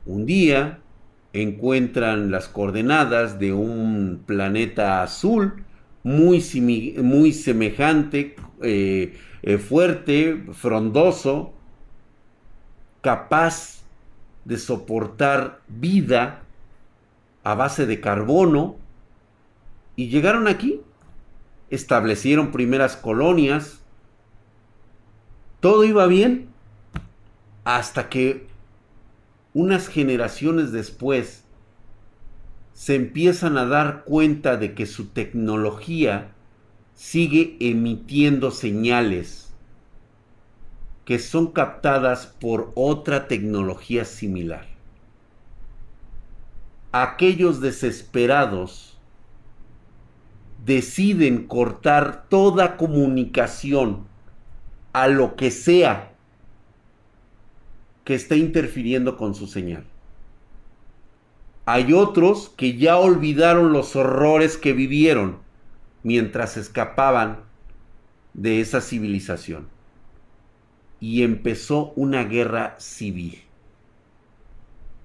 Un 0.06 0.26
día, 0.26 0.80
encuentran 1.32 2.30
las 2.30 2.48
coordenadas 2.48 3.38
de 3.38 3.52
un 3.52 4.22
planeta 4.26 5.02
azul 5.02 5.64
muy, 6.02 6.44
muy 7.02 7.32
semejante, 7.32 8.36
eh, 8.62 9.18
eh, 9.42 9.58
fuerte, 9.58 10.44
frondoso, 10.52 11.54
capaz 13.00 13.82
de 14.44 14.58
soportar 14.58 15.60
vida 15.68 16.42
a 17.44 17.54
base 17.54 17.86
de 17.86 18.00
carbono. 18.00 18.76
Y 19.96 20.08
llegaron 20.08 20.48
aquí, 20.48 20.80
establecieron 21.70 22.50
primeras 22.50 22.96
colonias, 22.96 23.80
todo 25.60 25.84
iba 25.84 26.06
bien, 26.06 26.48
hasta 27.64 28.08
que 28.08 28.51
unas 29.54 29.88
generaciones 29.88 30.72
después 30.72 31.44
se 32.72 32.94
empiezan 32.94 33.58
a 33.58 33.66
dar 33.66 34.04
cuenta 34.04 34.56
de 34.56 34.74
que 34.74 34.86
su 34.86 35.08
tecnología 35.08 36.32
sigue 36.94 37.56
emitiendo 37.60 38.50
señales 38.50 39.52
que 41.04 41.18
son 41.18 41.48
captadas 41.48 42.26
por 42.26 42.72
otra 42.74 43.26
tecnología 43.28 44.04
similar. 44.04 44.66
Aquellos 46.92 47.60
desesperados 47.60 48.96
deciden 50.64 51.46
cortar 51.48 52.26
toda 52.28 52.76
comunicación 52.76 54.06
a 54.92 55.08
lo 55.08 55.34
que 55.34 55.50
sea 55.50 56.11
que 58.04 58.14
está 58.14 58.36
interfiriendo 58.36 59.16
con 59.16 59.34
su 59.34 59.46
señal. 59.46 59.84
Hay 61.64 61.92
otros 61.92 62.52
que 62.56 62.76
ya 62.76 62.98
olvidaron 62.98 63.72
los 63.72 63.94
horrores 63.94 64.56
que 64.56 64.72
vivieron 64.72 65.38
mientras 66.02 66.56
escapaban 66.56 67.40
de 68.34 68.60
esa 68.60 68.80
civilización. 68.80 69.68
Y 70.98 71.22
empezó 71.22 71.92
una 71.96 72.24
guerra 72.24 72.76
civil. 72.78 73.42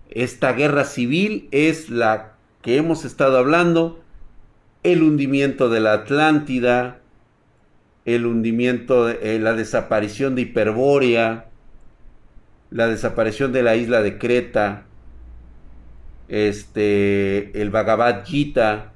Esta 0.09 0.53
guerra 0.53 0.83
civil 0.85 1.47
es 1.51 1.89
la 1.89 2.33
que 2.61 2.77
hemos 2.77 3.05
estado 3.05 3.37
hablando, 3.37 4.01
el 4.83 5.03
hundimiento 5.03 5.69
de 5.69 5.79
la 5.79 5.93
Atlántida, 5.93 7.01
el 8.05 8.25
hundimiento, 8.25 9.09
eh, 9.09 9.39
la 9.39 9.53
desaparición 9.53 10.35
de 10.35 10.43
Hiperbórea, 10.43 11.49
la 12.69 12.87
desaparición 12.87 13.51
de 13.51 13.63
la 13.63 13.75
isla 13.75 14.01
de 14.01 14.17
Creta, 14.17 14.85
este, 16.27 17.61
el 17.61 17.69
Bhagavad 17.69 18.25
Gita, 18.25 18.93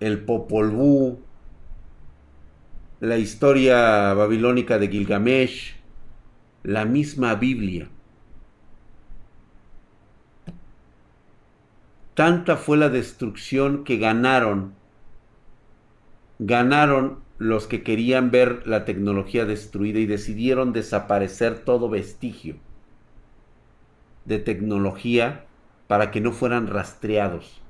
el 0.00 0.20
Popol 0.20 0.70
Vuh, 0.70 1.18
la 3.00 3.16
historia 3.16 4.12
babilónica 4.14 4.78
de 4.78 4.88
Gilgamesh, 4.88 5.76
la 6.64 6.84
misma 6.84 7.36
Biblia. 7.36 7.88
Tanta 12.14 12.56
fue 12.56 12.76
la 12.76 12.88
destrucción 12.88 13.84
que 13.84 13.96
ganaron, 13.98 14.74
ganaron 16.40 17.20
los 17.38 17.68
que 17.68 17.84
querían 17.84 18.32
ver 18.32 18.66
la 18.66 18.84
tecnología 18.84 19.44
destruida 19.44 20.00
y 20.00 20.06
decidieron 20.06 20.72
desaparecer 20.72 21.60
todo 21.60 21.88
vestigio 21.88 22.56
de 24.28 24.38
tecnología 24.38 25.46
para 25.88 26.10
que 26.10 26.20
no 26.20 26.32
fueran 26.32 26.66
rastreados. 26.66 27.60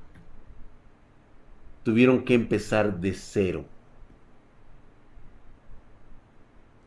Tuvieron 1.84 2.24
que 2.24 2.34
empezar 2.34 3.00
de 3.00 3.14
cero. 3.14 3.64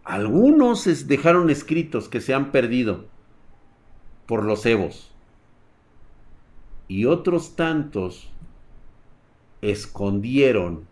Algunos 0.03 1.07
dejaron 1.07 1.49
escritos 1.49 2.09
que 2.09 2.21
se 2.21 2.33
han 2.33 2.51
perdido 2.51 3.05
por 4.25 4.43
los 4.43 4.65
evos. 4.65 5.11
Y 6.87 7.05
otros 7.05 7.55
tantos 7.55 8.29
escondieron 9.61 10.85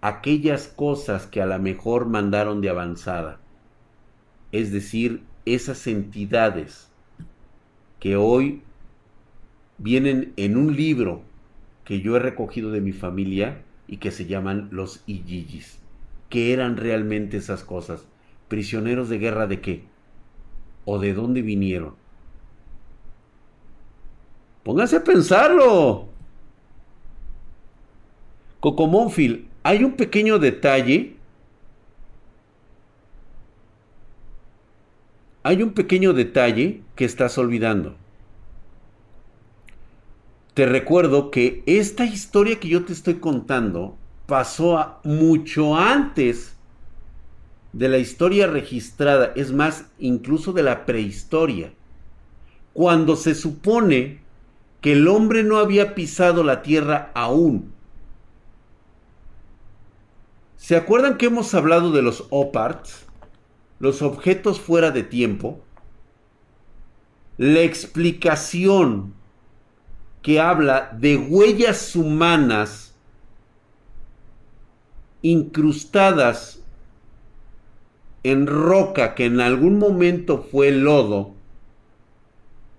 aquellas 0.00 0.68
cosas 0.68 1.26
que 1.26 1.42
a 1.42 1.46
lo 1.46 1.58
mejor 1.58 2.06
mandaron 2.06 2.62
de 2.62 2.70
avanzada. 2.70 3.38
Es 4.52 4.72
decir, 4.72 5.22
esas 5.44 5.86
entidades 5.86 6.89
que 8.00 8.16
hoy 8.16 8.62
vienen 9.78 10.32
en 10.36 10.56
un 10.56 10.74
libro 10.74 11.22
que 11.84 12.00
yo 12.00 12.16
he 12.16 12.18
recogido 12.18 12.70
de 12.70 12.80
mi 12.80 12.92
familia 12.92 13.62
y 13.86 13.98
que 13.98 14.10
se 14.10 14.26
llaman 14.26 14.68
los 14.70 15.02
Iyigis. 15.06 15.78
¿Qué 16.28 16.52
eran 16.52 16.76
realmente 16.76 17.36
esas 17.36 17.64
cosas? 17.64 18.04
¿Prisioneros 18.48 19.08
de 19.08 19.18
guerra 19.18 19.46
de 19.46 19.60
qué? 19.60 19.84
¿O 20.84 20.98
de 20.98 21.12
dónde 21.12 21.42
vinieron? 21.42 21.94
Póngase 24.62 24.96
a 24.96 25.04
pensarlo. 25.04 26.08
Cocomónfil, 28.60 29.48
hay 29.62 29.84
un 29.84 29.92
pequeño 29.92 30.38
detalle. 30.38 31.16
Hay 35.42 35.62
un 35.62 35.72
pequeño 35.72 36.12
detalle 36.12 36.82
que 36.96 37.06
estás 37.06 37.38
olvidando. 37.38 37.96
Te 40.52 40.66
recuerdo 40.66 41.30
que 41.30 41.62
esta 41.64 42.04
historia 42.04 42.60
que 42.60 42.68
yo 42.68 42.84
te 42.84 42.92
estoy 42.92 43.14
contando 43.14 43.96
pasó 44.26 44.98
mucho 45.02 45.76
antes 45.76 46.56
de 47.72 47.88
la 47.88 47.98
historia 47.98 48.48
registrada, 48.48 49.32
es 49.34 49.52
más, 49.52 49.86
incluso 49.98 50.52
de 50.52 50.62
la 50.62 50.84
prehistoria, 50.84 51.72
cuando 52.74 53.16
se 53.16 53.34
supone 53.34 54.20
que 54.80 54.92
el 54.92 55.08
hombre 55.08 55.42
no 55.42 55.56
había 55.56 55.94
pisado 55.94 56.42
la 56.42 56.62
tierra 56.62 57.10
aún. 57.14 57.72
¿Se 60.56 60.76
acuerdan 60.76 61.16
que 61.16 61.26
hemos 61.26 61.54
hablado 61.54 61.92
de 61.92 62.02
los 62.02 62.26
OPARTs? 62.30 63.09
Los 63.80 64.02
objetos 64.02 64.60
fuera 64.60 64.92
de 64.92 65.02
tiempo. 65.02 65.60
La 67.38 67.60
explicación 67.60 69.14
que 70.22 70.38
habla 70.38 70.90
de 70.96 71.16
huellas 71.16 71.96
humanas 71.96 72.94
incrustadas 75.22 76.62
en 78.22 78.46
roca 78.46 79.14
que 79.14 79.24
en 79.24 79.40
algún 79.40 79.78
momento 79.78 80.46
fue 80.50 80.70
lodo, 80.70 81.34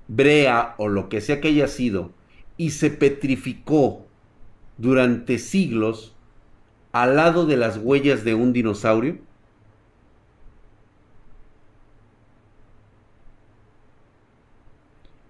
brea 0.08 0.76
o 0.78 0.88
lo 0.88 1.10
que 1.10 1.20
sea 1.20 1.42
que 1.42 1.48
haya 1.48 1.68
sido, 1.68 2.12
y 2.58 2.72
se 2.72 2.92
petrificó 2.92 4.06
durante 4.78 5.40
siglos 5.40 6.16
al 6.92 7.16
lado 7.16 7.48
de 7.48 7.58
las 7.58 7.78
huellas 7.78 8.24
de 8.24 8.36
un 8.36 8.54
dinosaurio? 8.54 9.18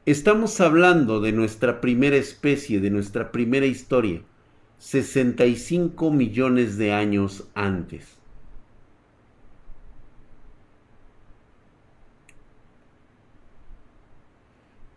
Estamos 0.05 0.59
hablando 0.61 1.21
de 1.21 1.31
nuestra 1.31 1.79
primera 1.79 2.15
especie, 2.15 2.79
de 2.79 2.89
nuestra 2.89 3.31
primera 3.31 3.67
historia. 3.67 4.23
65 4.79 6.09
millones 6.09 6.79
de 6.79 6.91
años 6.91 7.47
antes. 7.53 8.17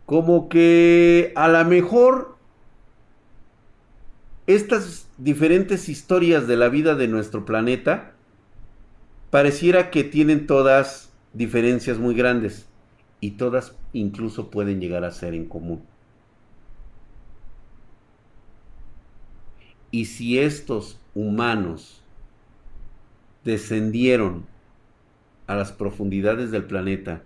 Como 0.07 0.49
que 0.49 1.33
a 1.35 1.49
lo 1.49 1.63
mejor 1.65 2.35
estas 4.47 5.07
diferentes 5.19 5.87
historias 5.87 6.47
de 6.47 6.57
la 6.57 6.69
vida 6.69 6.95
de 6.95 7.07
nuestro 7.07 7.45
planeta 7.45 8.13
pareciera 9.29 9.91
que 9.91 10.03
tienen 10.03 10.47
todas 10.47 11.11
diferencias 11.33 11.99
muy 11.99 12.15
grandes 12.15 12.67
y 13.25 13.31
todas 13.31 13.75
incluso 13.91 14.51
pueden 14.51 14.79
llegar 14.79 15.03
a 15.03 15.09
ser 15.09 15.33
en 15.33 15.45
común. 15.45 15.81
Y 19.89 20.05
si 20.05 20.37
estos 20.37 20.99
humanos 21.15 22.03
descendieron 23.43 24.45
a 25.47 25.55
las 25.55 25.71
profundidades 25.71 26.51
del 26.51 26.65
planeta 26.65 27.23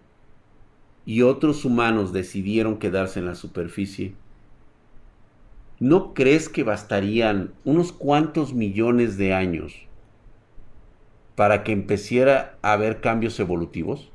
y 1.06 1.22
otros 1.24 1.66
humanos 1.66 2.14
decidieron 2.14 2.78
quedarse 2.78 3.20
en 3.20 3.26
la 3.26 3.36
superficie, 3.36 4.14
¿no 5.82 6.14
crees 6.14 6.48
que 6.48 6.64
bastarían 6.64 7.52
unos 7.66 7.92
cuantos 7.92 8.54
millones 8.54 9.18
de 9.18 9.34
años 9.34 9.74
para 11.36 11.66
que 11.66 11.74
empezara 11.74 12.58
a 12.62 12.72
haber 12.72 13.02
cambios 13.02 13.38
evolutivos? 13.42 14.10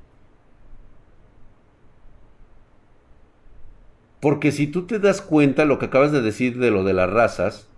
Porque 4.25 4.53
si 4.53 4.66
tú 4.66 4.87
te 4.87 4.99
das 4.99 5.20
cuenta 5.20 5.66
lo 5.66 5.79
que 5.79 5.85
acabas 5.85 6.11
de 6.11 6.22
decir 6.22 6.59
de 6.59 6.70
lo 6.70 6.83
de 6.83 6.95
las 6.95 7.11
razas, 7.11 7.68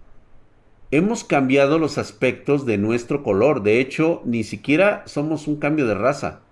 hemos 0.92 1.24
cambiado 1.24 1.80
los 1.80 1.98
aspectos 1.98 2.64
de 2.64 2.78
nuestro 2.78 3.24
color. 3.24 3.64
De 3.64 3.80
hecho, 3.80 4.22
ni 4.24 4.44
siquiera 4.44 5.02
somos 5.06 5.48
un 5.48 5.56
cambio 5.56 5.88
de 5.88 5.96
raza. 5.96 6.42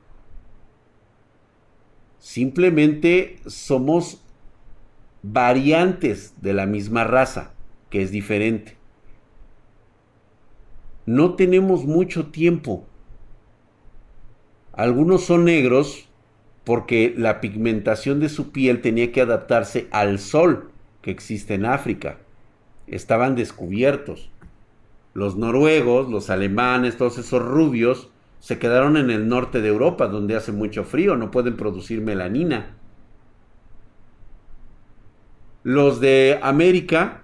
Simplemente 2.18 3.38
somos 3.46 4.20
variantes 5.22 6.34
de 6.42 6.54
la 6.54 6.66
misma 6.66 7.04
raza, 7.04 7.52
que 7.88 8.02
es 8.02 8.10
diferente. 8.10 8.76
No 11.06 11.36
tenemos 11.36 11.84
mucho 11.84 12.32
tiempo. 12.32 12.84
Algunos 14.72 15.22
son 15.22 15.44
negros 15.44 16.08
porque 16.64 17.14
la 17.16 17.40
pigmentación 17.40 18.20
de 18.20 18.28
su 18.28 18.50
piel 18.50 18.80
tenía 18.80 19.12
que 19.12 19.20
adaptarse 19.20 19.88
al 19.90 20.18
sol 20.18 20.70
que 21.02 21.10
existe 21.10 21.54
en 21.54 21.66
África 21.66 22.18
estaban 22.86 23.34
descubiertos. 23.34 24.30
Los 25.14 25.36
noruegos, 25.36 26.08
los 26.10 26.30
alemanes, 26.30 26.96
todos 26.96 27.18
esos 27.18 27.42
rubios, 27.42 28.08
se 28.40 28.58
quedaron 28.58 28.96
en 28.96 29.10
el 29.10 29.28
norte 29.28 29.60
de 29.60 29.68
Europa, 29.68 30.08
donde 30.08 30.36
hace 30.36 30.52
mucho 30.52 30.84
frío, 30.84 31.16
no 31.16 31.30
pueden 31.30 31.56
producir 31.56 32.00
melanina. 32.00 32.74
Los 35.62 36.00
de 36.00 36.38
América, 36.42 37.22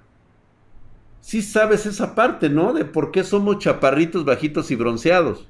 sí 1.20 1.42
sabes 1.42 1.84
esa 1.84 2.14
parte, 2.14 2.48
¿no? 2.48 2.72
De 2.72 2.86
por 2.86 3.10
qué 3.10 3.22
somos 3.22 3.58
chaparritos, 3.58 4.24
bajitos 4.24 4.70
y 4.70 4.76
bronceados. 4.76 5.46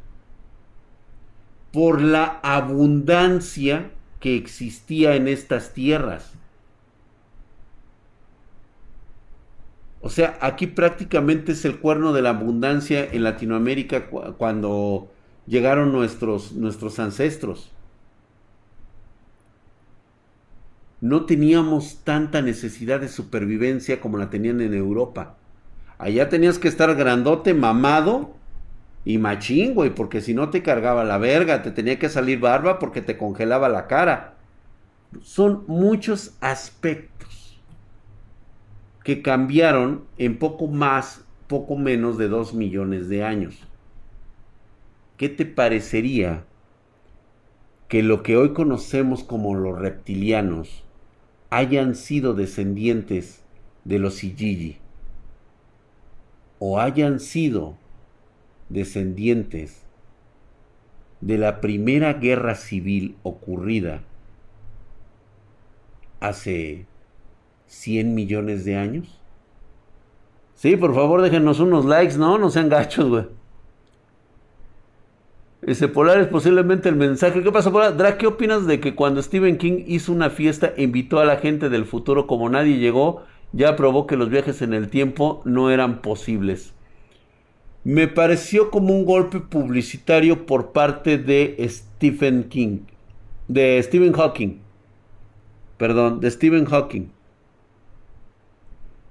Por 1.72 2.00
la 2.00 2.40
abundancia 2.42 3.90
que 4.20 4.36
existía 4.36 5.16
en 5.16 5.28
estas 5.28 5.72
tierras. 5.72 6.32
O 10.02 10.08
sea, 10.08 10.38
aquí 10.40 10.66
prácticamente 10.66 11.52
es 11.52 11.64
el 11.64 11.78
cuerno 11.78 12.12
de 12.12 12.22
la 12.22 12.30
abundancia 12.30 13.04
en 13.04 13.22
Latinoamérica 13.22 14.06
cuando 14.08 15.10
llegaron 15.46 15.92
nuestros, 15.92 16.52
nuestros 16.52 16.98
ancestros. 16.98 17.70
No 21.02 21.24
teníamos 21.24 22.00
tanta 22.04 22.42
necesidad 22.42 23.00
de 23.00 23.08
supervivencia 23.08 24.00
como 24.00 24.18
la 24.18 24.30
tenían 24.30 24.60
en 24.60 24.74
Europa. 24.74 25.36
Allá 25.98 26.28
tenías 26.28 26.58
que 26.58 26.68
estar 26.68 26.94
grandote, 26.94 27.52
mamado 27.52 28.39
Y 29.04 29.18
machín, 29.18 29.74
güey, 29.74 29.90
porque 29.90 30.20
si 30.20 30.34
no 30.34 30.50
te 30.50 30.62
cargaba 30.62 31.04
la 31.04 31.18
verga, 31.18 31.62
te 31.62 31.70
tenía 31.70 31.98
que 31.98 32.08
salir 32.08 32.38
barba 32.38 32.78
porque 32.78 33.00
te 33.00 33.16
congelaba 33.16 33.68
la 33.68 33.86
cara. 33.86 34.36
Son 35.22 35.64
muchos 35.66 36.36
aspectos 36.40 37.60
que 39.02 39.22
cambiaron 39.22 40.04
en 40.18 40.38
poco 40.38 40.66
más, 40.66 41.24
poco 41.46 41.76
menos 41.76 42.18
de 42.18 42.28
dos 42.28 42.52
millones 42.54 43.08
de 43.08 43.24
años. 43.24 43.66
¿Qué 45.16 45.28
te 45.28 45.46
parecería 45.46 46.44
que 47.88 48.02
lo 48.02 48.22
que 48.22 48.36
hoy 48.36 48.52
conocemos 48.52 49.24
como 49.24 49.54
los 49.54 49.78
reptilianos 49.78 50.84
hayan 51.50 51.96
sido 51.96 52.34
descendientes 52.34 53.42
de 53.84 53.98
los 53.98 54.22
Ijiji 54.22 54.78
o 56.60 56.78
hayan 56.78 57.18
sido 57.18 57.76
descendientes 58.70 59.84
de 61.20 61.36
la 61.36 61.60
primera 61.60 62.14
guerra 62.14 62.54
civil 62.54 63.16
ocurrida 63.22 64.00
hace 66.20 66.86
100 67.66 68.14
millones 68.14 68.64
de 68.64 68.76
años? 68.76 69.20
Sí, 70.54 70.76
por 70.76 70.94
favor 70.94 71.22
déjenos 71.22 71.60
unos 71.60 71.84
likes, 71.84 72.16
¿no? 72.16 72.38
No 72.38 72.50
sean 72.50 72.68
gachos, 72.68 73.08
güey. 73.08 73.24
Ese 75.62 75.88
Polar 75.88 76.18
es 76.20 76.28
posiblemente 76.28 76.88
el 76.88 76.96
mensaje. 76.96 77.42
¿Qué 77.42 77.52
pasa, 77.52 77.70
Polar? 77.70 77.96
Drake, 77.96 78.18
¿qué 78.18 78.26
opinas 78.26 78.66
de 78.66 78.80
que 78.80 78.94
cuando 78.94 79.22
Stephen 79.22 79.58
King 79.58 79.84
hizo 79.86 80.12
una 80.12 80.30
fiesta 80.30 80.72
invitó 80.76 81.18
a 81.18 81.26
la 81.26 81.36
gente 81.36 81.68
del 81.68 81.84
futuro 81.84 82.26
como 82.26 82.48
nadie 82.48 82.78
llegó, 82.78 83.24
ya 83.52 83.76
probó 83.76 84.06
que 84.06 84.16
los 84.16 84.30
viajes 84.30 84.62
en 84.62 84.72
el 84.72 84.88
tiempo 84.88 85.42
no 85.44 85.70
eran 85.70 86.00
posibles? 86.00 86.74
Me 87.82 88.08
pareció 88.08 88.70
como 88.70 88.94
un 88.94 89.04
golpe 89.04 89.40
publicitario 89.40 90.46
por 90.46 90.72
parte 90.72 91.18
de 91.18 91.56
Stephen 91.68 92.44
King, 92.44 92.80
de 93.48 93.82
Stephen 93.82 94.12
Hawking. 94.12 94.60
Perdón, 95.78 96.20
de 96.20 96.30
Stephen 96.30 96.66
Hawking. 96.66 97.08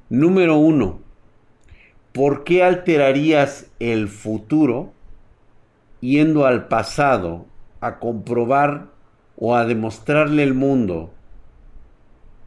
Número 0.10 0.58
uno, 0.58 1.00
¿por 2.14 2.44
qué 2.44 2.64
alterarías 2.64 3.72
el 3.80 4.08
futuro? 4.08 4.94
yendo 6.02 6.46
al 6.46 6.68
pasado 6.68 7.46
a 7.82 8.00
comprobar 8.00 8.88
o 9.38 9.56
a 9.56 9.66
demostrarle 9.66 10.44
al 10.44 10.54
mundo 10.54 11.12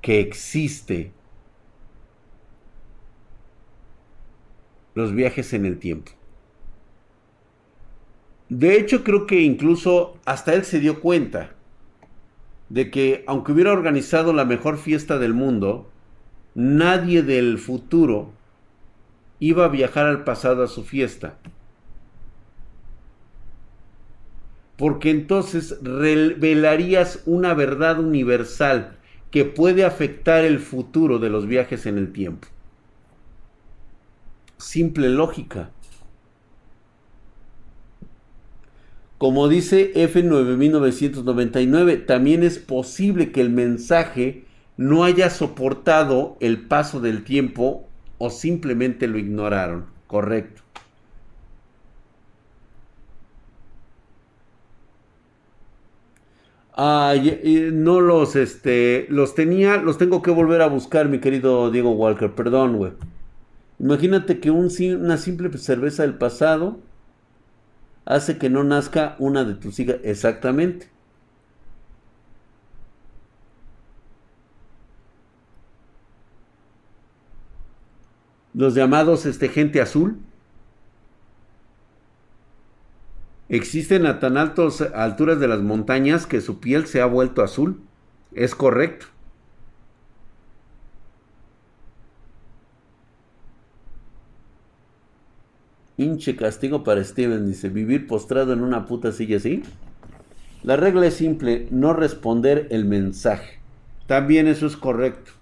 que 0.01 0.21
existe 0.21 1.13
los 4.95 5.15
viajes 5.15 5.53
en 5.53 5.67
el 5.67 5.79
tiempo. 5.79 6.13
De 8.49 8.77
hecho, 8.77 9.03
creo 9.03 9.27
que 9.27 9.41
incluso 9.41 10.19
hasta 10.25 10.55
él 10.55 10.65
se 10.65 10.81
dio 10.81 11.01
cuenta 11.01 11.55
de 12.69 12.91
que 12.91 13.25
aunque 13.27 13.53
hubiera 13.53 13.73
organizado 13.73 14.33
la 14.33 14.45
mejor 14.45 14.79
fiesta 14.79 15.19
del 15.19 15.35
mundo, 15.35 15.91
nadie 16.55 17.23
del 17.23 17.59
futuro 17.59 18.33
iba 19.41 19.65
a 19.65 19.69
viajar 19.69 20.07
al 20.07 20.25
pasado 20.25 20.63
a 20.63 20.69
su 20.69 20.85
fiesta. 20.85 21.39
porque 24.83 25.11
entonces 25.11 25.79
revelarías 25.81 27.23
una 27.25 27.55
verdad 27.55 28.01
universal 28.01 28.97
que 29.31 29.45
puede 29.45 29.85
afectar 29.85 30.45
el 30.45 30.59
futuro 30.59 31.21
de 31.21 31.31
los 31.31 31.47
viajes 31.47 31.87
en 31.87 31.99
el 31.99 32.13
tiempo. 32.13 32.49
Simple 34.63 35.11
lógica. 35.11 35.71
Como 39.19 39.49
dice 39.49 39.93
F9999, 39.95 42.07
también 42.07 42.45
es 42.45 42.59
posible 42.59 43.33
que 43.33 43.41
el 43.41 43.51
mensaje 43.51 44.45
no 44.77 45.05
haya 45.05 45.31
soportado 45.31 46.37
el 46.41 46.61
paso 46.61 47.01
del 47.01 47.25
tiempo 47.25 47.89
o 48.19 48.31
simplemente 48.31 49.09
lo 49.09 49.19
ignoraron. 49.19 49.87
Correcto. 50.07 50.63
Ah, 56.75 57.15
no 57.73 58.01
los, 58.01 58.37
este, 58.37 59.07
los 59.11 59.35
tenía, 59.35 59.77
los 59.77 59.99
tengo 59.99 60.23
que 60.23 60.31
volver 60.31 60.63
a 60.63 60.69
buscar, 60.69 61.09
mi 61.09 61.19
querido 61.19 61.71
Diego 61.71 61.91
Walker, 61.93 62.31
perdón, 62.33 62.77
güey. 62.77 62.93
Imagínate 63.83 64.41
que 64.41 64.51
un, 64.51 64.71
una 65.01 65.19
simple 65.19 65.51
cerveza 65.59 66.03
del 66.05 66.15
pasado 66.15 66.79
hace 68.05 68.39
que 68.39 68.49
no 68.49 68.63
nazca 68.65 69.17
una 69.19 69.45
de 69.45 69.55
tus 69.55 69.81
hijas, 69.81 69.97
exactamente. 70.05 70.89
Los 78.55 78.75
llamados, 78.75 79.27
este, 79.27 79.49
gente 79.49 79.81
azul. 79.81 80.19
Existen 83.49 84.07
a 84.07 84.19
tan 84.19 84.37
altas 84.37 84.81
alturas 84.81 85.39
de 85.39 85.47
las 85.47 85.61
montañas 85.61 86.27
que 86.27 86.41
su 86.41 86.59
piel 86.59 86.87
se 86.87 87.01
ha 87.01 87.07
vuelto 87.07 87.43
azul. 87.43 87.81
Es 88.33 88.55
correcto. 88.55 89.12
Hinche 96.03 96.37
castigo 96.37 96.85
para 96.85 97.03
Steven, 97.03 97.47
dice, 97.47 97.69
vivir 97.69 98.07
postrado 98.07 98.53
en 98.53 98.63
una 98.63 98.87
puta 98.87 99.13
silla 99.13 99.37
así. 99.37 99.63
La 100.63 100.77
regla 100.77 101.07
es 101.07 101.15
simple, 101.15 101.67
no 101.71 101.93
responder 101.93 102.69
el 102.71 102.85
mensaje. 102.85 103.59
También 104.07 104.47
eso 104.47 104.67
es 104.67 104.77
correcto. 104.77 105.33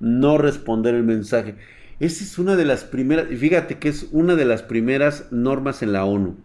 No 0.00 0.38
responder 0.38 0.94
el 0.94 1.04
mensaje. 1.04 1.54
Esa 2.00 2.24
es 2.24 2.38
una 2.38 2.56
de 2.56 2.66
las 2.66 2.84
primeras, 2.84 3.28
fíjate 3.28 3.78
que 3.78 3.88
es 3.88 4.08
una 4.12 4.34
de 4.34 4.44
las 4.44 4.62
primeras 4.62 5.30
normas 5.30 5.82
en 5.82 5.92
la 5.92 6.04
ONU. 6.04 6.36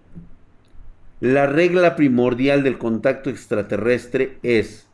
La 1.20 1.48
regla 1.48 1.96
primordial 1.96 2.64
del 2.64 2.78
contacto 2.78 3.30
extraterrestre 3.30 4.38
es, 4.44 4.88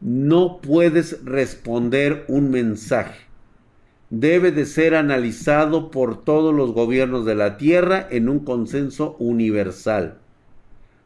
no 0.00 0.60
puedes 0.60 1.24
responder 1.24 2.24
un 2.28 2.50
mensaje. 2.50 3.29
Debe 4.10 4.50
de 4.50 4.66
ser 4.66 4.96
analizado 4.96 5.90
por 5.92 6.24
todos 6.24 6.52
los 6.52 6.72
gobiernos 6.72 7.24
de 7.24 7.36
la 7.36 7.56
Tierra 7.56 8.06
en 8.10 8.28
un 8.28 8.40
consenso 8.40 9.16
universal. 9.20 10.18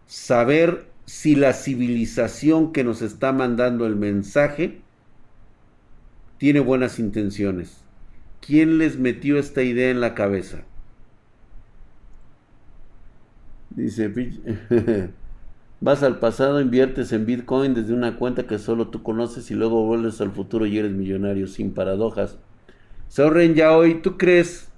Saber 0.07 0.87
si 1.07 1.35
la 1.37 1.53
civilización 1.53 2.73
que 2.73 2.83
nos 2.83 3.03
está 3.03 3.33
mandando 3.33 3.87
el 3.87 3.97
mensaje 3.97 4.81
tiene 6.39 6.61
buenas 6.61 6.99
intenciones. 6.99 7.85
¿Quién 8.41 8.79
les 8.79 8.99
metió 8.99 9.39
esta 9.39 9.63
idea 9.63 9.91
en 9.91 10.01
la 10.01 10.15
cabeza? 10.15 10.65
Dice, 13.71 14.13
vas 15.81 16.03
al 16.03 16.19
pasado, 16.21 16.61
inviertes 16.61 17.13
en 17.13 17.27
Bitcoin 17.27 17.75
desde 17.75 17.93
una 17.93 18.17
cuenta 18.17 18.47
que 18.47 18.59
solo 18.59 18.89
tú 18.89 19.03
conoces 19.03 19.51
y 19.51 19.55
luego 19.55 19.85
vuelves 19.85 20.21
al 20.21 20.33
futuro 20.33 20.67
y 20.67 20.79
eres 20.79 20.93
millonario 20.93 21.47
sin 21.49 21.75
paradojas. 21.75 22.39
Sorren 23.09 23.55
ya 23.55 23.73
hoy, 23.77 23.95
¿tú 23.95 24.17
crees 24.19 24.69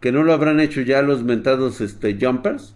que 0.00 0.12
no 0.12 0.22
lo 0.22 0.32
habrán 0.32 0.60
hecho 0.60 0.80
ya 0.82 1.02
los 1.02 1.22
mentados 1.22 1.80
este, 1.80 2.18
jumpers? 2.20 2.74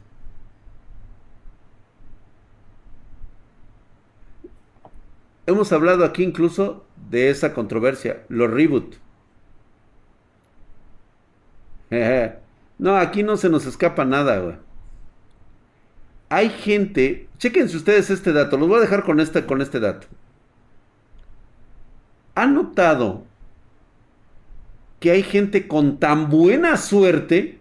Hemos 5.47 5.73
hablado 5.73 6.05
aquí 6.05 6.23
incluso 6.23 6.85
de 7.11 7.31
esa 7.31 7.53
controversia, 7.53 8.23
los 8.29 8.51
reboot. 8.51 8.95
No, 12.79 12.97
aquí 12.97 13.23
no 13.23 13.37
se 13.37 13.49
nos 13.49 13.65
escapa 13.67 14.05
nada. 14.05 14.59
Hay 16.31 16.49
gente, 16.51 17.29
chequense 17.39 17.77
ustedes 17.77 18.11
este 18.11 18.33
dato, 18.33 18.57
los 18.57 18.69
voy 18.69 18.79
a 18.79 18.81
dejar 18.81 19.05
con 19.05 19.21
este, 19.21 19.47
con 19.47 19.63
este 19.63 19.79
dato. 19.79 20.09
¿Han 22.35 22.55
notado 22.55 23.25
que 25.03 25.11
hay 25.11 25.25
gente 25.25 25.67
con 25.67 25.99
tan 25.99 26.31
buena 26.31 26.77
suerte 26.77 27.59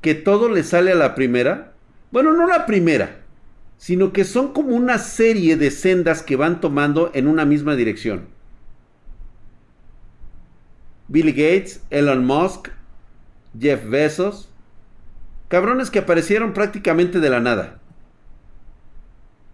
que 0.00 0.14
todo 0.14 0.48
le 0.48 0.62
sale 0.62 0.92
a 0.92 0.94
la 0.94 1.16
primera? 1.16 1.72
Bueno, 2.12 2.32
no 2.32 2.46
la 2.46 2.66
primera, 2.66 3.22
sino 3.78 4.12
que 4.12 4.24
son 4.24 4.52
como 4.52 4.76
una 4.76 4.98
serie 4.98 5.56
de 5.56 5.72
sendas 5.72 6.22
que 6.22 6.36
van 6.36 6.60
tomando 6.60 7.10
en 7.14 7.26
una 7.26 7.44
misma 7.44 7.74
dirección. 7.74 8.26
Bill 11.08 11.32
Gates, 11.32 11.82
Elon 11.90 12.24
Musk, 12.24 12.68
Jeff 13.58 13.84
Bezos, 13.84 14.48
cabrones 15.48 15.90
que 15.90 15.98
aparecieron 15.98 16.52
prácticamente 16.52 17.18
de 17.18 17.28
la 17.28 17.40
nada 17.40 17.80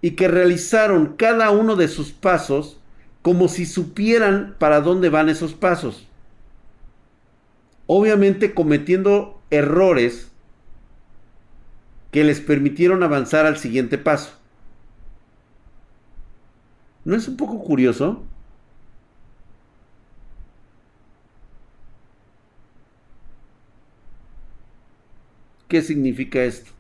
y 0.03 0.11
que 0.11 0.29
realizaron 0.29 1.15
cada 1.17 1.51
uno 1.51 1.75
de 1.75 1.89
sus 1.89 2.13
pasos 2.13 2.79
como 3.23 3.49
si 3.49 3.65
supieran 3.65 4.57
para 4.59 4.83
dónde 4.83 5.09
van 5.09 5.31
esos 5.31 5.55
pasos. 5.55 6.07
Obviamente 7.87 8.55
cometiendo 8.55 9.41
errores 9.51 10.31
que 12.11 12.25
les 12.25 12.41
permitieron 12.41 13.03
avanzar 13.03 13.45
al 13.45 13.59
siguiente 13.59 13.99
paso. 13.99 14.39
¿No 17.05 17.15
es 17.15 17.29
un 17.29 17.37
poco 17.37 17.63
curioso? 17.63 18.23
¿Qué 25.69 25.83
significa 25.83 26.45
esto? 26.45 26.71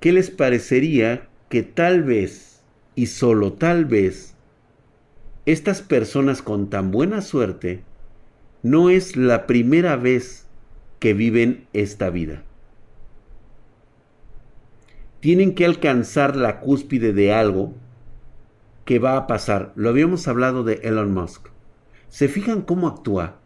¿Qué 0.00 0.12
les 0.12 0.30
parecería 0.30 1.28
que 1.48 1.62
tal 1.62 2.02
vez, 2.02 2.62
y 2.96 3.06
solo 3.06 3.52
tal 3.52 3.84
vez, 3.84 4.34
estas 5.46 5.82
personas 5.82 6.42
con 6.42 6.70
tan 6.70 6.90
buena 6.90 7.20
suerte 7.20 7.82
no 8.62 8.90
es 8.90 9.16
la 9.16 9.46
primera 9.46 9.96
vez 9.96 10.46
que 10.98 11.14
viven 11.14 11.66
esta 11.72 12.10
vida? 12.10 12.42
Tienen 15.20 15.54
que 15.54 15.64
alcanzar 15.64 16.36
la 16.36 16.60
cúspide 16.60 17.12
de 17.12 17.32
algo 17.32 17.74
que 18.84 18.98
va 18.98 19.16
a 19.16 19.26
pasar. 19.26 19.72
Lo 19.76 19.88
habíamos 19.88 20.26
hablado 20.26 20.64
de 20.64 20.80
Elon 20.82 21.14
Musk. 21.14 21.48
¿Se 22.08 22.28
fijan 22.28 22.62
cómo 22.62 22.88
actúa? 22.88 23.42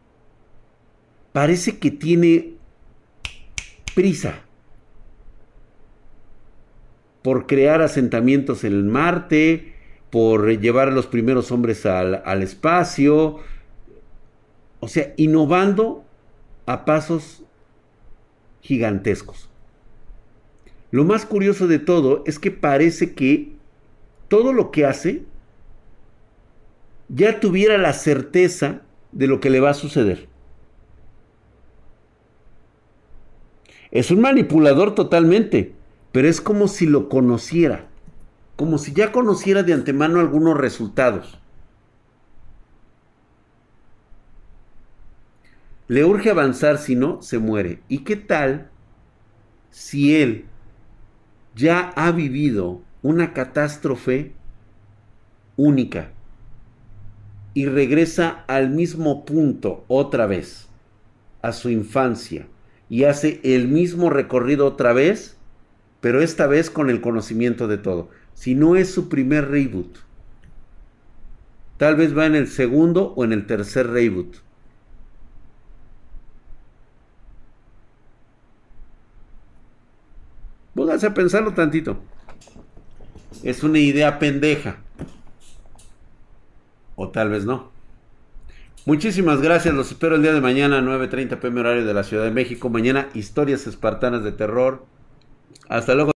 parece 1.36 1.78
que 1.78 1.90
tiene 1.90 2.54
prisa 3.94 4.36
por 7.20 7.46
crear 7.46 7.82
asentamientos 7.82 8.64
en 8.64 8.88
Marte, 8.88 9.74
por 10.10 10.48
llevar 10.60 10.88
a 10.88 10.92
los 10.92 11.06
primeros 11.06 11.50
hombres 11.50 11.86
al, 11.86 12.22
al 12.24 12.42
espacio, 12.42 13.38
o 14.80 14.88
sea, 14.88 15.12
innovando 15.16 16.04
a 16.66 16.84
pasos 16.84 17.42
gigantescos. 18.60 19.48
Lo 20.90 21.04
más 21.04 21.26
curioso 21.26 21.66
de 21.66 21.78
todo 21.78 22.22
es 22.26 22.38
que 22.38 22.50
parece 22.50 23.14
que 23.14 23.52
todo 24.28 24.52
lo 24.52 24.70
que 24.70 24.84
hace 24.84 25.24
ya 27.08 27.40
tuviera 27.40 27.78
la 27.78 27.92
certeza 27.92 28.82
de 29.12 29.26
lo 29.26 29.40
que 29.40 29.50
le 29.50 29.60
va 29.60 29.70
a 29.70 29.74
suceder. 29.74 30.28
Es 33.90 34.10
un 34.10 34.20
manipulador 34.20 34.94
totalmente, 34.94 35.72
pero 36.12 36.28
es 36.28 36.40
como 36.40 36.68
si 36.68 36.86
lo 36.86 37.08
conociera, 37.08 37.88
como 38.56 38.78
si 38.78 38.92
ya 38.92 39.12
conociera 39.12 39.62
de 39.62 39.72
antemano 39.72 40.20
algunos 40.20 40.56
resultados. 40.56 41.38
Le 45.88 46.04
urge 46.04 46.30
avanzar, 46.30 46.78
si 46.78 46.96
no, 46.96 47.22
se 47.22 47.38
muere. 47.38 47.80
¿Y 47.88 47.98
qué 47.98 48.16
tal 48.16 48.70
si 49.70 50.16
él 50.16 50.46
ya 51.54 51.92
ha 51.94 52.10
vivido 52.10 52.80
una 53.02 53.32
catástrofe 53.32 54.32
única 55.56 56.10
y 57.54 57.66
regresa 57.66 58.44
al 58.48 58.70
mismo 58.70 59.24
punto 59.24 59.84
otra 59.86 60.26
vez, 60.26 60.68
a 61.42 61.52
su 61.52 61.70
infancia? 61.70 62.48
y 62.88 63.04
hace 63.04 63.40
el 63.42 63.68
mismo 63.68 64.10
recorrido 64.10 64.66
otra 64.66 64.92
vez, 64.92 65.36
pero 66.00 66.22
esta 66.22 66.46
vez 66.46 66.70
con 66.70 66.90
el 66.90 67.00
conocimiento 67.00 67.68
de 67.68 67.78
todo. 67.78 68.08
Si 68.36 68.54
no 68.54 68.76
es 68.76 68.92
su 68.92 69.08
primer 69.08 69.48
reboot, 69.50 69.96
tal 71.78 71.96
vez 71.96 72.16
va 72.16 72.26
en 72.26 72.34
el 72.34 72.48
segundo 72.48 73.14
o 73.16 73.24
en 73.24 73.32
el 73.32 73.46
tercer 73.46 73.88
reboot. 73.88 74.36
Pónganse 80.74 81.06
a 81.06 81.14
pensarlo 81.14 81.54
tantito. 81.54 81.98
Es 83.42 83.62
una 83.62 83.78
idea 83.78 84.18
pendeja. 84.18 84.76
O 86.94 87.08
tal 87.08 87.30
vez 87.30 87.46
no. 87.46 87.70
Muchísimas 88.84 89.40
gracias, 89.40 89.74
los 89.74 89.90
espero 89.90 90.14
el 90.14 90.22
día 90.22 90.34
de 90.34 90.42
mañana, 90.42 90.80
9.30 90.82 91.40
pm 91.40 91.60
horario 91.60 91.86
de 91.86 91.94
la 91.94 92.04
Ciudad 92.04 92.24
de 92.24 92.30
México. 92.30 92.68
Mañana, 92.68 93.08
historias 93.14 93.66
espartanas 93.66 94.22
de 94.22 94.32
terror. 94.32 94.84
Hasta 95.68 95.94
luego. 95.94 96.04